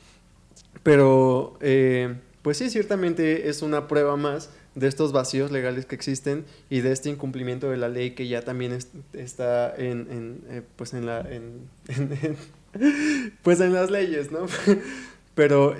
Pero, 0.82 1.56
eh, 1.60 2.16
pues 2.42 2.58
sí, 2.58 2.68
ciertamente 2.68 3.48
es 3.48 3.62
una 3.62 3.86
prueba 3.86 4.16
más 4.16 4.50
de 4.74 4.88
estos 4.88 5.12
vacíos 5.12 5.52
legales 5.52 5.86
que 5.86 5.94
existen 5.94 6.44
y 6.68 6.80
de 6.80 6.90
este 6.90 7.08
incumplimiento 7.08 7.70
de 7.70 7.76
la 7.76 7.88
ley 7.88 8.10
que 8.10 8.26
ya 8.26 8.42
también 8.42 8.76
está 9.12 9.72
en, 9.76 10.08
en 10.10 10.64
pues 10.74 10.94
en 10.94 11.06
la 11.06 11.20
en, 11.30 11.68
pues 13.42 13.60
en 13.60 13.72
las 13.72 13.88
leyes, 13.88 14.32
¿no? 14.32 14.46
Pero 15.36 15.76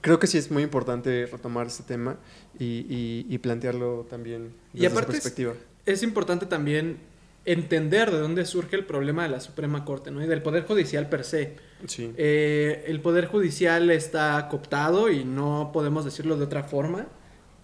creo 0.00 0.18
que 0.18 0.26
sí 0.26 0.38
es 0.38 0.50
muy 0.50 0.62
importante 0.62 1.26
retomar 1.26 1.66
este 1.66 1.82
tema 1.82 2.16
y, 2.58 3.24
y, 3.28 3.38
plantearlo 3.38 4.06
también 4.08 4.52
desde 4.72 4.86
y 4.86 4.90
aparte 4.90 5.12
perspectiva. 5.12 5.54
Es, 5.86 6.02
importante 6.02 6.46
también 6.46 6.98
entender 7.44 8.10
de 8.10 8.18
dónde 8.18 8.44
surge 8.44 8.76
el 8.76 8.84
problema 8.84 9.22
de 9.22 9.30
la 9.30 9.40
Suprema 9.40 9.84
Corte, 9.84 10.10
¿no? 10.10 10.22
Y 10.22 10.26
del 10.26 10.42
Poder 10.42 10.64
Judicial 10.64 11.08
per 11.08 11.24
se. 11.24 11.56
Sí. 11.86 12.12
Eh, 12.16 12.84
el 12.86 13.00
Poder 13.00 13.26
Judicial 13.26 13.90
está 13.90 14.48
cooptado, 14.50 15.10
y 15.10 15.24
no 15.24 15.70
podemos 15.72 16.04
decirlo 16.04 16.36
de 16.36 16.44
otra 16.44 16.62
forma, 16.62 17.06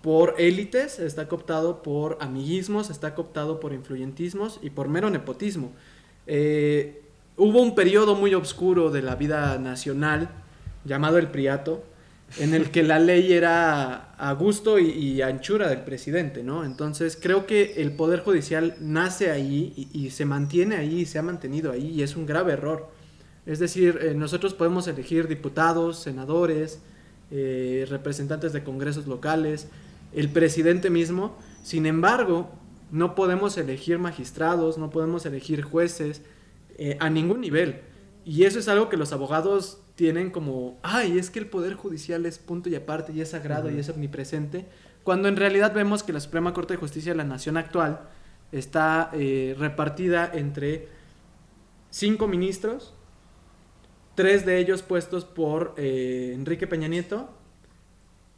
por 0.04 0.34
élites, 0.38 0.99
está 0.99 1.28
cooptado 1.28 1.82
por 1.82 2.18
amiguismos, 2.20 2.90
está 2.90 3.14
cooptado 3.14 3.58
por 3.58 3.73
influyentismos 3.73 4.61
y 4.62 4.70
por 4.70 4.88
mero 4.88 5.08
nepotismo. 5.08 5.73
Eh, 6.26 7.02
hubo 7.37 7.62
un 7.62 7.75
periodo 7.75 8.14
muy 8.14 8.34
oscuro 8.34 8.90
de 8.90 9.02
la 9.02 9.16
vida 9.16 9.58
nacional 9.58 10.28
llamado 10.84 11.18
el 11.18 11.28
Priato, 11.28 11.84
en 12.38 12.54
el 12.54 12.70
que 12.70 12.82
la 12.82 12.98
ley 12.98 13.32
era 13.32 14.14
a 14.14 14.32
gusto 14.32 14.78
y, 14.78 15.22
anchura 15.22 15.68
del 15.68 15.82
presidente, 15.82 16.42
¿no? 16.42 16.64
Entonces 16.64 17.18
creo 17.20 17.46
que 17.46 17.74
el 17.76 17.92
Poder 17.92 18.20
Judicial 18.20 18.76
nace 18.80 19.30
ahí 19.30 19.88
y, 19.92 20.10
se 20.10 20.24
mantiene 20.24 20.76
ahí 20.76 21.06
se 21.06 21.18
ha 21.18 21.22
mantenido 21.22 21.72
ahí 21.72 21.90
y 21.90 22.02
es 22.02 22.16
un 22.16 22.26
grave 22.26 22.54
error. 22.54 22.88
Es 23.46 23.58
decir, 23.58 23.98
eh, 24.02 24.14
nosotros 24.14 24.54
podemos 24.54 24.88
elegir 24.88 25.28
diputados, 25.28 25.98
senadores, 25.98 26.80
eh, 27.30 27.86
representantes 27.88 28.52
de 28.52 28.64
congresos 28.64 29.06
locales, 29.06 29.68
el 30.12 30.28
presidente 30.28 30.90
mismo, 30.90 31.36
sin 31.62 31.86
embargo, 31.86 32.50
no 32.90 33.14
podemos 33.14 33.56
elegir 33.58 33.98
magistrados, 33.98 34.78
no 34.78 34.90
podemos 34.90 35.26
elegir 35.26 35.62
jueces 35.62 36.22
eh, 36.78 36.96
a 37.00 37.10
ningún 37.10 37.40
nivel. 37.40 37.80
Y 38.24 38.44
eso 38.44 38.58
es 38.58 38.68
algo 38.68 38.88
que 38.88 38.96
los 38.96 39.12
abogados 39.12 39.80
tienen 39.94 40.30
como, 40.30 40.78
ay, 40.82 41.18
es 41.18 41.30
que 41.30 41.38
el 41.38 41.46
Poder 41.46 41.74
Judicial 41.74 42.24
es 42.26 42.38
punto 42.38 42.68
y 42.68 42.74
aparte 42.74 43.12
y 43.12 43.20
es 43.20 43.30
sagrado 43.30 43.70
y 43.70 43.78
es 43.78 43.88
omnipresente, 43.88 44.66
cuando 45.02 45.28
en 45.28 45.36
realidad 45.36 45.74
vemos 45.74 46.02
que 46.02 46.12
la 46.12 46.20
Suprema 46.20 46.54
Corte 46.54 46.74
de 46.74 46.78
Justicia 46.78 47.12
de 47.12 47.18
la 47.18 47.24
Nación 47.24 47.58
actual 47.58 48.08
está 48.50 49.10
eh, 49.12 49.54
repartida 49.58 50.30
entre 50.32 50.88
cinco 51.90 52.26
ministros, 52.26 52.94
tres 54.14 54.46
de 54.46 54.58
ellos 54.58 54.82
puestos 54.82 55.24
por 55.24 55.74
eh, 55.76 56.32
Enrique 56.34 56.66
Peña 56.66 56.88
Nieto, 56.88 57.28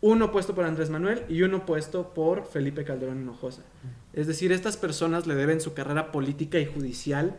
uno 0.00 0.32
puesto 0.32 0.54
por 0.54 0.64
Andrés 0.64 0.90
Manuel 0.90 1.22
y 1.28 1.42
uno 1.42 1.64
puesto 1.64 2.12
por 2.12 2.46
Felipe 2.46 2.84
Calderón 2.84 3.22
Hinojosa. 3.22 3.62
Es 4.12 4.26
decir, 4.26 4.52
estas 4.52 4.76
personas 4.76 5.26
le 5.26 5.34
deben 5.34 5.60
su 5.60 5.74
carrera 5.74 6.12
política 6.12 6.58
y 6.58 6.66
judicial 6.66 7.38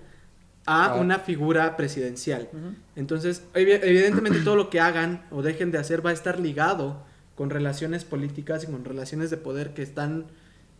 a 0.68 0.86
ah. 0.86 0.96
una 0.96 1.20
figura 1.20 1.78
presidencial. 1.78 2.50
Entonces, 2.96 3.42
evidentemente 3.56 4.42
todo 4.42 4.56
lo 4.56 4.70
que 4.70 4.80
hagan 4.80 5.26
o 5.32 5.42
dejen 5.42 5.72
de 5.72 5.80
hacer 5.80 6.06
va 6.06 6.12
a 6.12 6.14
estar 6.14 6.40
ligado 6.40 7.02
con 7.36 7.50
relaciones 7.50 8.04
políticas 8.04 8.66
y 8.66 8.68
con 8.68 8.84
relaciones 8.84 9.30
de 9.30 9.38
poder 9.38 9.74
que 9.74 9.82
están 9.82 10.26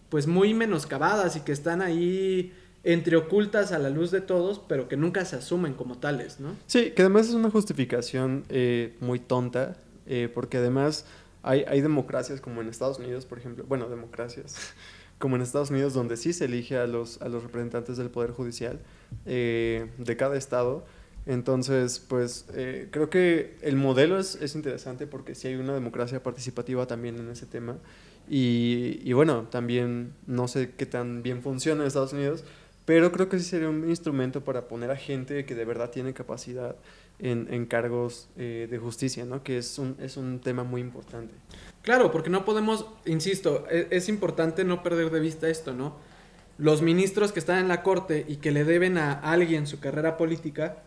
pues 0.10 0.28
muy 0.28 0.54
menoscabadas 0.54 1.38
y 1.38 1.40
que 1.42 1.54
están 1.54 1.82
ahí 1.82 2.54
entre 2.84 3.16
ocultas 3.16 3.72
a 3.72 3.80
la 3.80 3.90
luz 3.90 4.12
de 4.12 4.22
todos, 4.22 4.62
pero 4.68 4.88
que 4.88 4.98
nunca 4.98 5.24
se 5.26 5.38
asumen 5.38 5.74
como 5.74 5.98
tales, 5.98 6.40
¿no? 6.40 6.56
Sí, 6.68 6.92
que 6.92 7.02
además 7.02 7.30
es 7.30 7.34
una 7.34 7.50
justificación 7.50 8.44
eh, 8.50 8.96
muy 9.00 9.20
tonta, 9.20 9.78
eh, 10.06 10.30
porque 10.34 10.58
además 10.58 11.06
hay, 11.44 11.64
hay 11.68 11.82
democracias 11.82 12.42
como 12.42 12.62
en 12.62 12.68
Estados 12.68 13.00
Unidos, 13.00 13.26
por 13.26 13.40
ejemplo, 13.40 13.66
bueno, 13.68 13.90
democracias, 13.90 14.74
como 15.20 15.36
en 15.36 15.42
Estados 15.42 15.72
Unidos, 15.72 15.94
donde 15.94 16.18
sí 16.18 16.34
se 16.34 16.46
elige 16.46 16.78
a 16.78 16.88
los, 16.88 17.22
a 17.22 17.30
los 17.30 17.44
representantes 17.44 17.98
del 17.98 18.10
Poder 18.10 18.32
Judicial 18.32 18.80
eh, 19.26 19.90
de 19.98 20.18
cada 20.18 20.38
estado. 20.38 20.86
Entonces, 21.26 22.00
pues 22.00 22.46
eh, 22.54 22.88
creo 22.92 23.10
que 23.10 23.58
el 23.62 23.76
modelo 23.76 24.18
es, 24.18 24.36
es, 24.36 24.56
interesante 24.56 25.08
porque 25.08 25.36
sí 25.36 25.50
hay 25.50 25.56
una 25.56 25.74
democracia 25.74 26.24
participativa 26.24 26.88
también 26.88 27.18
en 27.18 27.30
ese 27.30 27.46
tema. 27.46 27.78
Y, 28.30 29.02
y, 29.04 29.14
bueno, 29.14 29.48
también 29.50 30.14
no 30.26 30.48
sé 30.48 30.72
qué 30.78 30.86
tan 30.86 31.24
bien 31.24 31.42
funciona 31.42 31.82
en 31.82 31.88
Estados 31.88 32.14
Unidos, 32.14 32.44
pero 32.86 33.12
creo 33.12 33.28
que 33.28 33.40
sí 33.40 33.46
sería 33.46 33.70
un 33.70 33.90
instrumento 33.90 34.44
para 34.44 34.70
poner 34.70 34.92
a 34.92 34.96
gente 34.96 35.46
que 35.46 35.56
de 35.56 35.66
verdad 35.66 35.90
tiene 35.90 36.14
capacidad 36.14 36.76
en, 37.20 37.48
en 37.52 37.66
cargos 37.66 38.30
eh, 38.38 38.68
de 38.70 38.78
justicia, 38.78 39.26
¿no? 39.26 39.44
Que 39.44 39.58
es 39.58 39.78
un, 39.80 39.96
es 40.00 40.18
un 40.18 40.40
tema 40.40 40.64
muy 40.64 40.82
importante. 40.82 41.34
Claro, 41.82 42.12
porque 42.12 42.30
no 42.30 42.46
podemos, 42.46 42.86
insisto, 43.06 43.66
es, 43.70 43.88
es, 43.90 44.10
importante 44.10 44.64
no 44.64 44.84
perder 44.84 45.10
de 45.10 45.20
vista 45.20 45.50
esto, 45.50 45.74
¿no? 45.74 45.96
Los 46.58 46.82
ministros 46.82 47.32
que 47.32 47.40
están 47.40 47.60
en 47.60 47.68
la 47.68 47.84
corte 47.84 48.26
y 48.28 48.38
que 48.38 48.52
le 48.52 48.64
deben 48.64 48.98
a 48.98 49.14
alguien 49.14 49.68
su 49.68 49.80
carrera 49.80 50.18
política, 50.18 50.78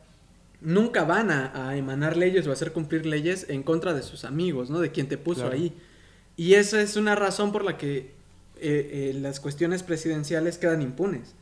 nunca 0.60 1.04
van 1.04 1.30
a, 1.30 1.76
emanar 1.76 2.16
leyes 2.16 2.46
o 2.46 2.52
hacer 2.52 2.72
cumplir 2.72 3.06
leyes 3.06 3.46
en 3.48 3.62
contra 3.62 3.94
de 3.94 4.02
sus 4.02 4.24
amigos, 4.24 4.70
¿no? 4.70 4.80
De 4.80 4.90
quien 4.90 5.08
te 5.08 5.18
puso 5.18 5.48
ahí. 5.48 5.72
Y 6.36 6.54
esa 6.54 6.80
es 6.80 6.96
una 6.96 7.14
razón 7.14 7.52
por 7.52 7.64
la 7.64 7.76
que 7.76 7.98
eh, 7.98 8.12
eh, 8.60 9.12
las 9.14 9.40
cuestiones 9.40 9.82
presidenciales 9.82 10.58
quedan 10.58 10.82
impunes, 10.82 11.34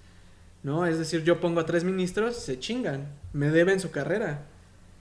¿no? 0.62 0.86
Es 0.86 0.98
decir, 0.98 1.24
yo 1.24 1.40
pongo 1.40 1.60
a 1.60 1.66
tres 1.66 1.84
ministros, 1.84 2.36
se 2.36 2.58
chingan, 2.58 3.08
me 3.32 3.50
deben 3.50 3.80
su 3.80 3.90
carrera. 3.90 4.46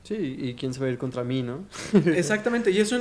Sí, 0.08 0.38
y 0.40 0.54
quién 0.54 0.74
se 0.74 0.80
va 0.80 0.86
a 0.86 0.90
ir 0.90 0.98
contra 0.98 1.26
mí, 1.26 1.44
¿no? 1.44 1.66
Exactamente, 2.06 2.72
y 2.72 2.78
eso, 2.78 2.98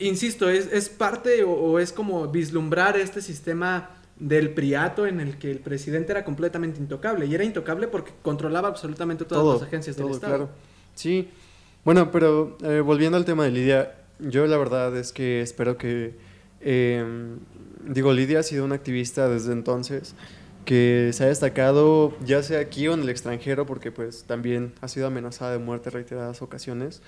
insisto, 0.00 0.48
es, 0.48 0.72
es 0.72 0.88
parte 0.88 1.44
o, 1.44 1.78
es 1.78 1.92
como 1.92 2.28
vislumbrar 2.28 2.96
este 2.96 3.20
sistema 3.20 3.90
del 4.18 4.54
priato 4.54 5.06
en 5.06 5.20
el 5.20 5.36
que 5.36 5.50
el 5.50 5.58
presidente 5.58 6.12
era 6.12 6.24
completamente 6.24 6.80
intocable, 6.80 7.26
y 7.26 7.34
era 7.34 7.44
intocable 7.44 7.88
porque 7.88 8.12
controlaba 8.22 8.68
absolutamente 8.68 9.26
todas 9.26 9.60
las 9.60 9.68
agencias 9.68 9.96
del 9.96 10.08
Estado. 10.08 10.34
Claro. 10.34 10.50
Sí, 10.94 11.28
bueno, 11.84 12.10
pero 12.10 12.56
eh, 12.62 12.80
volviendo 12.80 13.18
al 13.18 13.26
tema 13.26 13.44
de 13.44 13.50
Lidia, 13.50 13.94
yo 14.18 14.46
la 14.46 14.56
verdad 14.56 14.96
es 14.96 15.12
que 15.12 15.42
espero 15.42 15.76
que, 15.76 16.14
em, 16.62 17.36
digo, 17.86 18.14
Lidia 18.14 18.38
ha 18.38 18.42
sido 18.42 18.64
una 18.64 18.76
activista 18.76 19.28
desde 19.28 19.52
entonces, 19.52 20.14
que 20.66 21.12
se 21.14 21.24
ha 21.24 21.28
destacado 21.28 22.14
ya 22.20 22.42
sea 22.42 22.60
aquí 22.60 22.86
o 22.88 22.94
en 22.94 23.00
el 23.00 23.08
extranjero, 23.08 23.64
porque 23.64 23.90
pues 23.90 24.24
también 24.24 24.74
ha 24.82 24.88
sido 24.88 25.06
amenazada 25.06 25.52
de 25.52 25.58
muerte 25.58 25.88
reiteradas 25.88 26.42
ocasiones. 26.42 27.00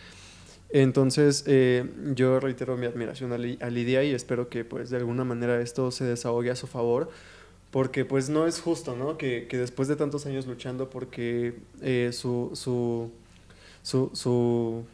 Entonces, 0.71 1.45
eh, 1.47 1.85
yo 2.15 2.41
reitero 2.41 2.77
mi 2.77 2.87
admiración 2.87 3.33
a, 3.33 3.39
Lidia 3.71 4.05
y 4.05 4.13
espero 4.13 4.49
que 4.49 4.65
pues 4.65 4.91
de 4.91 4.99
alguna 4.99 5.25
manera 5.25 5.61
esto 5.61 5.91
se 5.91 6.05
desahogue 6.05 6.51
a 6.51 6.57
su 6.57 6.67
favor, 6.67 7.11
porque 7.71 8.05
pues 8.05 8.29
no 8.31 8.47
es 8.47 8.61
justo, 8.61 8.97
¿no? 8.97 9.19
Que, 9.19 9.47
que 9.49 9.59
después 9.59 9.89
de 9.89 9.97
tantos 9.97 10.27
años 10.27 10.47
luchando 10.47 10.89
porque 10.89 11.59
eh, 11.83 12.11
su, 12.13 12.51
su, 12.55 13.11
su, 13.83 14.11
su 14.15 14.85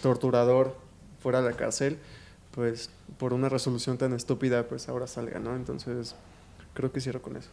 torturador 0.00 0.76
fuera 1.20 1.38
a 1.40 1.42
la 1.42 1.52
cárcel, 1.52 1.98
pues 2.52 2.90
por 3.18 3.32
una 3.32 3.48
resolución 3.48 3.98
tan 3.98 4.12
estúpida, 4.12 4.68
pues 4.68 4.88
ahora 4.88 5.06
salga, 5.06 5.40
¿no? 5.40 5.56
Entonces, 5.56 6.14
creo 6.74 6.92
que 6.92 7.00
cierro 7.00 7.22
con 7.22 7.36
eso. 7.36 7.48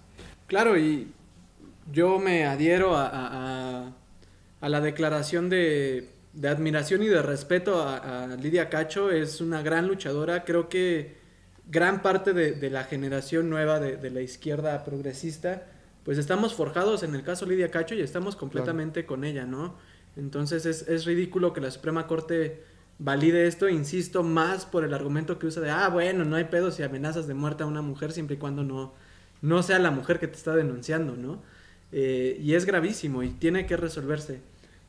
Claro, 0.50 0.80
y 0.80 1.08
yo 1.94 2.18
me 2.18 2.46
adhiero 2.46 2.96
a, 2.96 3.94
la 4.62 4.82
declaración 4.82 5.48
de, 5.48 6.10
admiración 6.44 7.04
y 7.04 7.08
de 7.08 7.22
respeto 7.22 7.84
a, 7.84 8.36
Lidia 8.42 8.68
Cacho. 8.68 9.12
Es 9.12 9.42
una 9.42 9.62
gran 9.62 9.88
luchadora. 9.88 10.46
Creo 10.46 10.68
que 10.68 11.18
gran 11.68 12.02
parte 12.02 12.34
de, 12.34 12.70
la 12.72 12.84
generación 12.86 13.48
nueva 13.52 13.80
de, 13.80 14.10
la 14.10 14.22
izquierda 14.22 14.84
progresista, 14.84 15.68
pues 16.04 16.18
estamos 16.18 16.56
forjados 16.56 17.04
en 17.04 17.14
el 17.14 17.22
caso 17.22 17.46
Lidia 17.46 17.70
Cacho 17.70 17.94
y 17.94 18.02
estamos 18.02 18.36
completamente 18.36 19.06
con 19.06 19.26
ella, 19.26 19.46
¿no? 19.46 19.76
Entonces 20.16 20.66
es, 20.66 20.88
es 20.88 21.06
ridículo 21.06 21.54
que 21.54 21.62
la 21.62 21.70
Suprema 21.70 22.08
Corte 22.08 22.64
valide 22.98 23.46
esto, 23.46 23.70
insisto, 23.70 24.24
más 24.24 24.66
por 24.66 24.84
el 24.84 24.96
argumento 24.96 25.38
que 25.38 25.46
usa 25.46 25.62
de, 25.62 25.70
ah, 25.70 25.90
bueno, 25.90 26.26
no 26.26 26.38
hay 26.38 26.46
pedos 26.46 26.80
y 26.80 26.84
amenazas 26.84 27.28
de 27.28 27.36
muerte 27.36 27.62
a 27.62 27.68
una 27.68 27.84
mujer 27.84 28.12
siempre 28.14 28.36
y 28.36 28.40
cuando 28.40 28.64
no 28.64 28.94
no 29.42 29.64
sea 29.64 29.80
la 29.80 29.92
mujer 29.92 30.20
que 30.20 30.28
te 30.28 30.36
está 30.36 30.56
denunciando, 30.56 31.16
¿no? 31.16 31.40
Eh, 31.92 32.40
y 32.42 32.54
es 32.54 32.66
gravísimo 32.66 33.24
y 33.24 33.30
tiene 33.30 33.66
que 33.66 33.78
resolverse. 33.78 34.42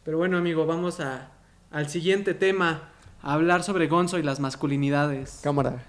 Pero 0.04 0.18
bueno, 0.18 0.36
amigo, 0.36 0.66
vamos 0.66 1.00
a, 1.00 1.30
al 1.70 1.88
siguiente 1.88 2.34
tema, 2.34 2.90
a 3.22 3.34
hablar 3.34 3.62
sobre 3.62 3.86
Gonzo 3.86 4.18
y 4.18 4.22
las 4.22 4.40
masculinidades. 4.40 5.40
Cámara. 5.42 5.82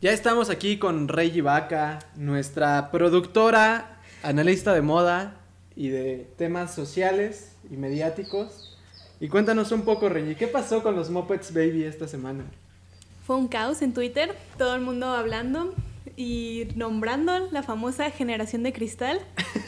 Ya 0.00 0.12
estamos 0.12 0.50
aquí 0.50 0.78
con 0.78 1.08
Rey 1.08 1.40
Vaca, 1.40 2.00
nuestra 2.16 2.90
productora, 2.90 4.00
analista 4.22 4.74
de 4.74 4.82
moda 4.82 5.36
y 5.76 5.88
de 5.88 6.28
temas 6.36 6.74
sociales 6.74 7.52
y 7.70 7.76
mediáticos. 7.76 8.76
Y 9.20 9.28
cuéntanos 9.28 9.70
un 9.70 9.82
poco, 9.82 10.08
Reggie, 10.08 10.34
¿qué 10.34 10.48
pasó 10.48 10.82
con 10.82 10.96
los 10.96 11.08
Muppets 11.08 11.54
Baby 11.54 11.84
esta 11.84 12.08
semana? 12.08 12.44
Fue 13.24 13.36
un 13.36 13.46
caos 13.46 13.80
en 13.82 13.94
Twitter, 13.94 14.36
todo 14.58 14.74
el 14.74 14.80
mundo 14.80 15.06
hablando 15.06 15.72
y 16.16 16.68
nombrando 16.74 17.48
la 17.50 17.62
famosa 17.62 18.10
generación 18.10 18.62
de 18.62 18.72
cristal. 18.72 19.20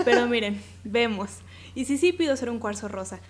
Pero 0.05 0.27
miren, 0.29 0.61
vemos. 0.85 1.31
Y 1.75 1.85
sí, 1.85 1.99
sí, 1.99 2.13
pido 2.13 2.37
ser 2.37 2.51
un 2.51 2.59
cuarzo 2.59 2.89
rosa. 2.89 3.21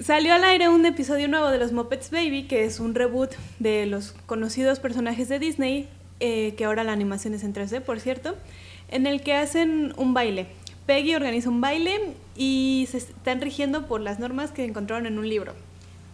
Salió 0.00 0.34
al 0.34 0.44
aire 0.44 0.68
un 0.68 0.84
episodio 0.84 1.26
nuevo 1.26 1.48
de 1.48 1.58
los 1.58 1.72
Muppets 1.72 2.10
Baby, 2.10 2.46
que 2.46 2.64
es 2.64 2.80
un 2.80 2.94
reboot 2.94 3.32
de 3.58 3.86
los 3.86 4.12
conocidos 4.26 4.78
personajes 4.78 5.28
de 5.28 5.38
Disney, 5.38 5.88
eh, 6.20 6.54
que 6.56 6.66
ahora 6.66 6.84
la 6.84 6.92
animación 6.92 7.34
es 7.34 7.42
en 7.42 7.54
3D, 7.54 7.80
por 7.80 7.98
cierto, 7.98 8.36
en 8.88 9.06
el 9.06 9.22
que 9.22 9.34
hacen 9.34 9.94
un 9.96 10.14
baile. 10.14 10.46
Peggy 10.86 11.14
organiza 11.14 11.48
un 11.48 11.60
baile 11.60 12.14
y 12.36 12.86
se 12.90 12.98
están 12.98 13.40
rigiendo 13.40 13.86
por 13.86 14.00
las 14.00 14.20
normas 14.20 14.52
que 14.52 14.64
encontraron 14.64 15.06
en 15.06 15.18
un 15.18 15.28
libro. 15.28 15.54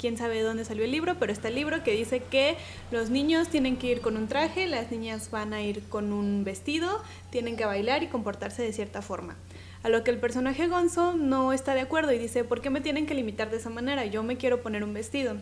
Quién 0.02 0.16
sabe 0.16 0.34
de 0.34 0.42
dónde 0.42 0.64
salió 0.64 0.84
el 0.84 0.90
libro, 0.90 1.14
pero 1.20 1.30
está 1.30 1.46
el 1.46 1.54
libro 1.54 1.84
que 1.84 1.92
dice 1.92 2.24
que 2.28 2.56
los 2.90 3.08
niños 3.08 3.46
tienen 3.46 3.76
que 3.76 3.86
ir 3.86 4.00
con 4.00 4.16
un 4.16 4.26
traje, 4.26 4.66
las 4.66 4.90
niñas 4.90 5.30
van 5.30 5.52
a 5.52 5.62
ir 5.62 5.84
con 5.84 6.12
un 6.12 6.42
vestido, 6.42 7.00
tienen 7.30 7.56
que 7.56 7.66
bailar 7.66 8.02
y 8.02 8.08
comportarse 8.08 8.62
de 8.62 8.72
cierta 8.72 9.00
forma. 9.00 9.36
A 9.84 9.88
lo 9.88 10.02
que 10.02 10.10
el 10.10 10.18
personaje 10.18 10.66
Gonzo 10.66 11.14
no 11.14 11.52
está 11.52 11.76
de 11.76 11.82
acuerdo 11.82 12.10
y 12.10 12.18
dice, 12.18 12.42
¿por 12.42 12.60
qué 12.60 12.68
me 12.68 12.80
tienen 12.80 13.06
que 13.06 13.14
limitar 13.14 13.48
de 13.52 13.58
esa 13.58 13.70
manera? 13.70 14.04
Yo 14.04 14.24
me 14.24 14.36
quiero 14.36 14.60
poner 14.60 14.82
un 14.82 14.92
vestido. 14.92 15.36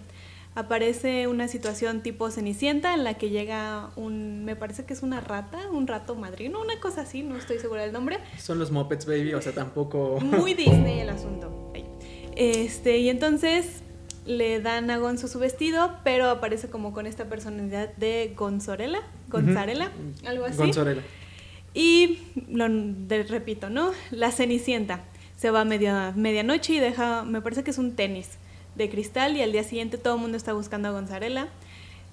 Aparece 0.55 1.27
una 1.27 1.49
situación 1.49 2.03
tipo 2.03 2.31
Cenicienta 2.31 2.93
en 2.93 3.03
la 3.03 3.15
que 3.15 3.31
llega 3.31 3.89
un, 3.97 4.45
me 4.45 4.57
parece 4.57 4.85
que 4.85 4.93
es 4.93 5.03
una 5.03 5.23
rata, 5.23 5.71
un 5.71 5.87
rato 5.87 6.17
madrino, 6.17 6.61
una 6.61 6.79
cosa 6.81 7.01
así, 7.01 7.23
no 7.23 7.39
estoy 7.39 7.61
segura 7.61 7.81
del 7.81 7.95
nombre. 7.95 8.19
Son 8.37 8.59
los 8.59 8.71
Muppets 8.71 9.07
Baby, 9.07 9.33
o 9.33 9.41
sea, 9.41 9.55
tampoco... 9.55 10.21
Muy 10.21 10.53
Disney 10.53 11.01
el 11.01 11.09
asunto. 11.09 11.73
Este, 12.37 12.99
y 12.99 13.09
entonces 13.09 13.83
le 14.31 14.61
dan 14.61 14.91
a 14.91 14.99
Gonzo 14.99 15.29
su 15.29 15.39
vestido, 15.39 15.93
pero 16.05 16.29
aparece 16.31 16.69
como 16.71 16.93
con 16.93 17.07
esta 17.07 17.27
personalidad 17.27 17.93
de 17.97 18.33
Gonzorela, 18.37 19.01
Gonzarela, 19.29 19.91
algo 20.27 20.45
así. 20.47 20.57
Gonzorela. 20.57 21.03
Y 21.75 22.19
lo 22.49 22.67
de- 22.69 23.23
repito, 23.25 23.71
¿no? 23.71 23.91
La 24.11 24.33
Cenicienta 24.33 25.01
se 25.37 25.51
va 25.51 25.61
a 25.61 25.65
media, 25.65 26.13
medianoche 26.17 26.75
y 26.75 26.81
deja, 26.81 27.23
me 27.25 27.41
parece 27.41 27.63
que 27.65 27.71
es 27.71 27.79
un 27.79 27.95
tenis 27.97 28.29
de 28.77 28.89
cristal 28.91 29.37
y 29.37 29.43
al 29.43 29.53
día 29.53 29.65
siguiente 29.65 29.99
todo 29.99 30.15
el 30.15 30.21
mundo 30.21 30.37
está 30.37 30.53
buscando 30.53 30.89
a 30.89 30.93
Gonzarela 30.93 31.49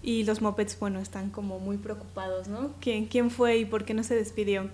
y 0.03 0.23
los 0.25 0.41
Muppets, 0.41 0.77
bueno, 0.79 0.99
están 0.99 1.29
como 1.31 1.59
muy 1.59 1.77
preocupados, 1.77 2.47
¿no? 2.47 2.71
¿Quién, 2.81 3.05
quién 3.05 3.29
fue 3.31 3.57
y 3.57 3.65
por 3.65 3.83
qué 3.85 3.93
no 3.93 4.03
se 4.03 4.15
despidió? 4.15 4.69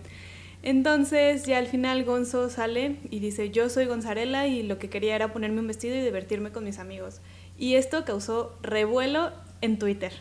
Entonces 0.62 1.46
ya 1.46 1.58
al 1.58 1.68
final 1.68 2.04
Gonzo 2.06 2.50
sale 2.50 2.96
y 3.12 3.20
dice, 3.20 3.50
yo 3.50 3.70
soy 3.70 3.86
Gonzarela 3.86 4.48
y 4.48 4.64
lo 4.64 4.80
que 4.80 4.90
quería 4.90 5.16
era 5.16 5.34
ponerme 5.34 5.60
un 5.60 5.68
vestido 5.68 5.96
y 5.96 6.02
divertirme 6.02 6.52
con 6.52 6.64
mis 6.64 6.80
amigos. 6.80 7.20
Y 7.58 7.76
esto 7.76 8.04
causó 8.06 8.58
revuelo 8.62 9.32
en 9.62 9.80
Twitter. 9.80 10.14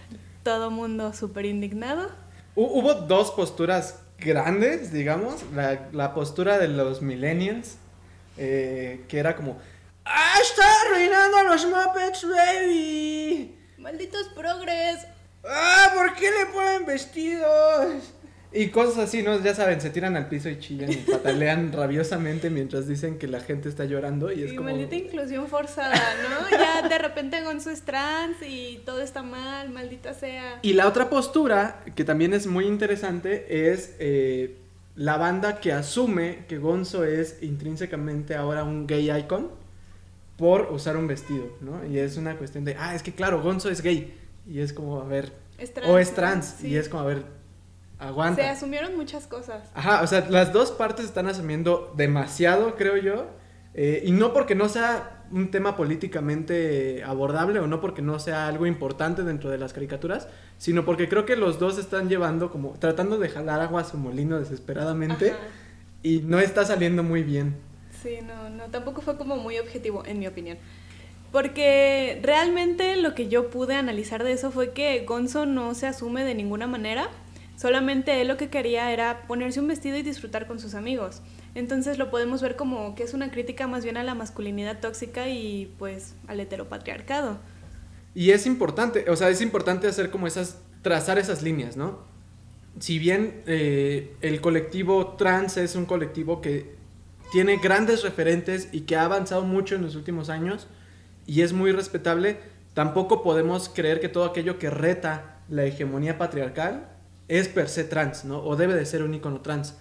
Todo 0.43 0.71
mundo 0.71 1.13
súper 1.15 1.47
indignado. 1.47 2.11
Hu- 2.55 2.69
Hubo 2.81 2.95
dos 2.95 3.31
posturas 3.31 4.01
grandes, 4.19 4.93
digamos. 4.93 5.43
La, 5.55 5.89
la 5.93 6.15
postura 6.15 6.59
de 6.59 6.69
los 6.69 7.01
millennials, 7.03 7.77
eh, 8.37 9.05
que 9.09 9.19
era 9.19 9.35
como, 9.37 9.59
¡Ah, 10.05 10.35
está 10.43 10.63
arruinando 10.87 11.37
a 11.39 11.43
los 11.45 11.65
Muppets, 11.67 12.27
baby! 12.29 13.57
Malditos 13.79 14.29
progres. 14.35 15.07
¡Ah, 15.49 15.93
¿por 15.95 16.15
qué 16.15 16.31
le 16.31 16.47
ponen 16.47 16.85
vestidos? 16.87 18.13
Y 18.55 18.69
cosas 18.69 18.99
así, 18.99 19.23
¿no? 19.23 19.41
Ya 19.43 19.55
saben, 19.55 19.81
se 19.81 19.91
tiran 19.91 20.15
al 20.17 20.29
piso 20.29 20.49
y 20.51 20.59
chillan 20.59 20.93
y 20.93 20.97
patalean 20.97 21.73
rabiosamente 21.73 22.51
mientras 22.51 22.87
dicen 22.87 23.19
que 23.19 23.27
la 23.27 23.41
gente 23.41 23.69
está 23.69 23.85
llorando 23.87 24.31
y 24.31 24.43
es 24.43 24.51
Sí, 24.51 24.57
como... 24.57 24.69
maldita 24.69 24.95
inclusión 24.95 25.49
forzada, 25.49 25.95
¿no? 26.29 26.51
Ya 26.57 26.87
de 26.89 26.99
repente 26.99 27.41
Gonzo 27.43 27.71
es 27.71 27.83
trans 27.83 28.37
y 28.47 28.83
todo 28.85 29.01
está 29.01 29.23
mal, 29.23 29.71
maldita 29.71 30.13
sea. 30.15 30.59
Y 30.63 30.75
la 30.75 30.87
otra 30.87 31.09
postura, 31.09 31.83
que 31.95 32.05
también 32.05 32.35
es 32.35 32.47
muy 32.47 32.67
interesante, 32.67 33.71
es 33.71 33.97
eh, 33.99 34.57
la 34.97 35.17
banda 35.17 35.59
que 35.61 35.73
asume 35.73 36.45
que 36.49 36.59
Gonzo 36.59 37.05
es 37.05 37.43
intrínsecamente 37.43 38.35
ahora 38.35 38.65
un 38.65 38.87
gay 38.87 39.11
icon 39.11 39.51
por 40.37 40.73
usar 40.73 40.97
un 40.97 41.07
vestido, 41.07 41.57
¿no? 41.61 41.87
Y 41.87 41.99
es 41.99 42.17
una 42.17 42.37
cuestión 42.37 42.65
de, 42.65 42.77
ah, 42.79 42.95
es 42.95 43.03
que 43.03 43.13
claro, 43.13 43.41
Gonzo 43.43 43.71
es 43.71 43.81
gay. 43.81 44.15
Y 44.47 44.61
es 44.61 44.73
como, 44.73 45.01
a 45.01 45.05
ver, 45.05 45.33
Es 45.57 45.73
o 45.87 45.99
es 45.99 46.11
¿no? 46.11 46.15
trans. 46.17 46.57
Sí. 46.61 46.69
Y 46.69 46.77
es 46.77 46.89
como, 46.89 47.03
a 47.05 47.07
ver, 47.07 47.23
aguanta. 48.09 48.43
Se 48.43 48.49
asumieron 48.49 48.97
muchas 48.97 49.27
cosas. 49.27 49.69
Ajá, 49.75 50.03
o 50.03 50.07
sea, 50.07 50.27
las 50.29 50.53
dos 50.53 50.71
partes 50.73 51.05
están 51.07 51.27
asumiendo 51.29 51.93
demasiado, 51.97 52.75
creo 52.77 52.97
yo. 52.97 53.27
eh, 53.75 54.03
y 54.05 54.13
no 54.13 54.33
porque 54.33 54.55
no 54.55 54.69
sea 54.69 55.25
un 55.31 55.51
tema 55.51 55.77
políticamente 55.77 57.03
abordable 57.05 57.59
o 57.59 57.67
no 57.67 57.81
porque 57.81 58.03
no 58.03 58.19
sea 58.19 58.47
algo 58.49 58.67
importante 58.67 59.23
dentro 59.23 59.49
de 59.49 59.57
las 59.57 59.73
caricaturas, 59.73 60.29
sino 60.59 60.85
porque 60.85 61.09
creo 61.09 61.25
que 61.25 61.37
los 61.37 61.59
dos 61.59 61.79
están 61.79 62.11
llevando 62.11 62.51
como 62.51 62.73
tratando 62.79 63.19
de 63.19 63.31
jalar 63.31 63.61
agua 63.63 63.81
a 63.81 63.85
su 63.85 63.97
molino 63.97 64.39
desesperadamente 64.39 65.31
Ajá. 65.31 65.41
y 66.03 66.19
no 66.19 66.39
está 66.39 66.67
saliendo 66.67 67.03
muy 67.03 67.23
bien. 67.23 67.57
Sí, 68.03 68.19
no, 68.27 68.51
no, 68.51 68.65
tampoco 68.65 69.01
fue 69.01 69.17
como 69.17 69.37
muy 69.37 69.59
objetivo, 69.59 70.05
en 70.05 70.19
mi 70.19 70.27
opinión. 70.27 70.59
Porque 71.31 72.21
realmente 72.23 72.97
lo 72.97 73.15
que 73.15 73.29
yo 73.29 73.49
pude 73.49 73.75
analizar 73.75 74.23
de 74.23 74.33
eso 74.33 74.51
fue 74.51 74.73
que 74.73 75.05
Gonzo 75.07 75.47
no 75.47 75.75
se 75.75 75.87
asume 75.87 76.25
de 76.25 76.35
ninguna 76.35 76.67
manera, 76.67 77.09
solamente 77.63 78.21
él 78.21 78.27
lo 78.27 78.37
que 78.37 78.51
quería 78.51 78.91
era 78.91 79.23
ponerse 79.29 79.61
un 79.61 79.69
vestido 79.69 79.97
y 79.97 80.03
disfrutar 80.03 80.49
con 80.49 80.59
sus 80.59 80.75
amigos. 80.75 81.23
Entonces 81.55 81.97
lo 81.97 82.11
podemos 82.11 82.43
ver 82.43 82.57
como 82.57 82.97
que 82.97 83.05
es 83.05 83.15
una 83.15 83.31
crítica 83.31 83.69
más 83.69 83.85
bien 83.85 83.97
a 83.97 84.03
la 84.03 84.17
masculinidad 84.17 84.81
tóxica 84.81 85.29
y 85.29 85.73
pues 85.79 86.17
al 86.27 86.41
heteropatriarcado. 86.41 87.39
Y 88.17 88.31
es 88.33 88.47
importante, 88.47 89.09
o 89.09 89.15
sea, 89.15 89.31
es 89.31 89.41
importante 89.41 89.87
hacer 89.87 90.11
como 90.11 90.27
esas, 90.27 90.61
trazar 90.83 91.21
esas 91.21 91.43
líneas, 91.43 91.77
¿no? 91.77 92.01
Si 92.81 92.99
bien 92.99 93.43
eh, 93.47 94.17
el 94.23 94.41
colectivo 94.41 95.15
trans 95.17 95.57
es 95.57 95.77
un 95.77 95.87
colectivo 95.87 96.41
que 96.41 96.75
tiene 97.31 97.59
grandes 97.59 98.03
referentes 98.03 98.71
y 98.73 98.81
que 98.81 98.97
ha 98.97 99.05
avanzado 99.05 99.43
mucho 99.43 99.77
en 99.77 99.83
los 99.83 99.95
últimos 99.95 100.31
años 100.31 100.67
y 101.29 101.43
es 101.43 101.53
muy 101.53 101.71
respetable, 101.71 102.41
tampoco 102.75 103.23
podemos 103.23 103.69
creer 103.69 104.01
que 104.01 104.09
todo 104.09 104.25
aquello 104.25 104.59
que 104.59 104.69
reta 104.69 105.39
la 105.49 105.65
hegemonía 105.65 106.19
patriarcal 106.19 106.89
es 107.39 107.49
per 107.49 107.69
se 107.69 107.85
trans, 107.85 108.25
¿no? 108.27 108.45
O 108.45 108.57
debe 108.57 108.75
de 108.75 108.85
ser 108.85 109.03
un 109.03 109.15
icono 109.15 109.41
trans. 109.41 109.75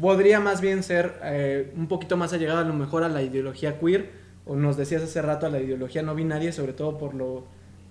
Podría 0.00 0.40
más 0.40 0.60
bien 0.60 0.82
ser 0.82 1.20
eh, 1.22 1.72
un 1.76 1.86
poquito 1.86 2.16
más 2.16 2.32
allegado 2.32 2.58
a 2.58 2.64
lo 2.64 2.74
mejor 2.74 3.04
a 3.04 3.08
la 3.08 3.22
ideología 3.22 3.78
queer, 3.78 4.10
o 4.44 4.56
nos 4.56 4.76
decías 4.76 5.02
hace 5.02 5.22
rato 5.22 5.46
a 5.46 5.48
la 5.48 5.60
ideología 5.60 6.02
no 6.02 6.14
binaria, 6.16 6.52
sobre 6.52 6.72
todo 6.72 6.98
por 6.98 7.14
lo 7.14 7.44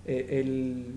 eh, 0.06 0.40
el, 0.40 0.96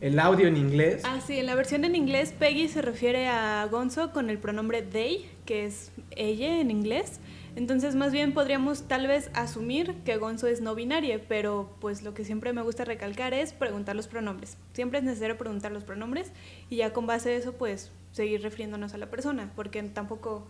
el 0.00 0.18
audio 0.18 0.48
en 0.48 0.56
inglés. 0.56 1.02
Ah, 1.04 1.20
sí, 1.24 1.38
en 1.38 1.46
la 1.46 1.54
versión 1.54 1.84
en 1.84 1.94
inglés 1.94 2.32
Peggy 2.36 2.68
se 2.68 2.80
refiere 2.80 3.28
a 3.28 3.66
Gonzo 3.70 4.12
con 4.12 4.30
el 4.30 4.38
pronombre 4.38 4.80
they, 4.80 5.28
que 5.44 5.66
es 5.66 5.92
ella 6.10 6.58
en 6.58 6.70
inglés. 6.70 7.20
Entonces, 7.54 7.94
más 7.94 8.12
bien 8.12 8.32
podríamos 8.32 8.88
tal 8.88 9.06
vez 9.06 9.30
asumir 9.34 9.94
que 10.04 10.16
Gonzo 10.16 10.46
es 10.46 10.60
no 10.60 10.74
binario, 10.74 11.20
pero 11.28 11.76
pues 11.80 12.02
lo 12.02 12.14
que 12.14 12.24
siempre 12.24 12.52
me 12.52 12.62
gusta 12.62 12.84
recalcar 12.84 13.34
es 13.34 13.52
preguntar 13.52 13.94
los 13.94 14.08
pronombres. 14.08 14.56
Siempre 14.72 14.98
es 14.98 15.04
necesario 15.04 15.36
preguntar 15.36 15.70
los 15.72 15.84
pronombres 15.84 16.32
y 16.70 16.76
ya 16.76 16.92
con 16.92 17.06
base 17.06 17.30
a 17.30 17.36
eso 17.36 17.52
pues 17.52 17.92
seguir 18.12 18.42
refiriéndonos 18.42 18.94
a 18.94 18.98
la 18.98 19.10
persona, 19.10 19.52
porque 19.54 19.82
tampoco 19.82 20.46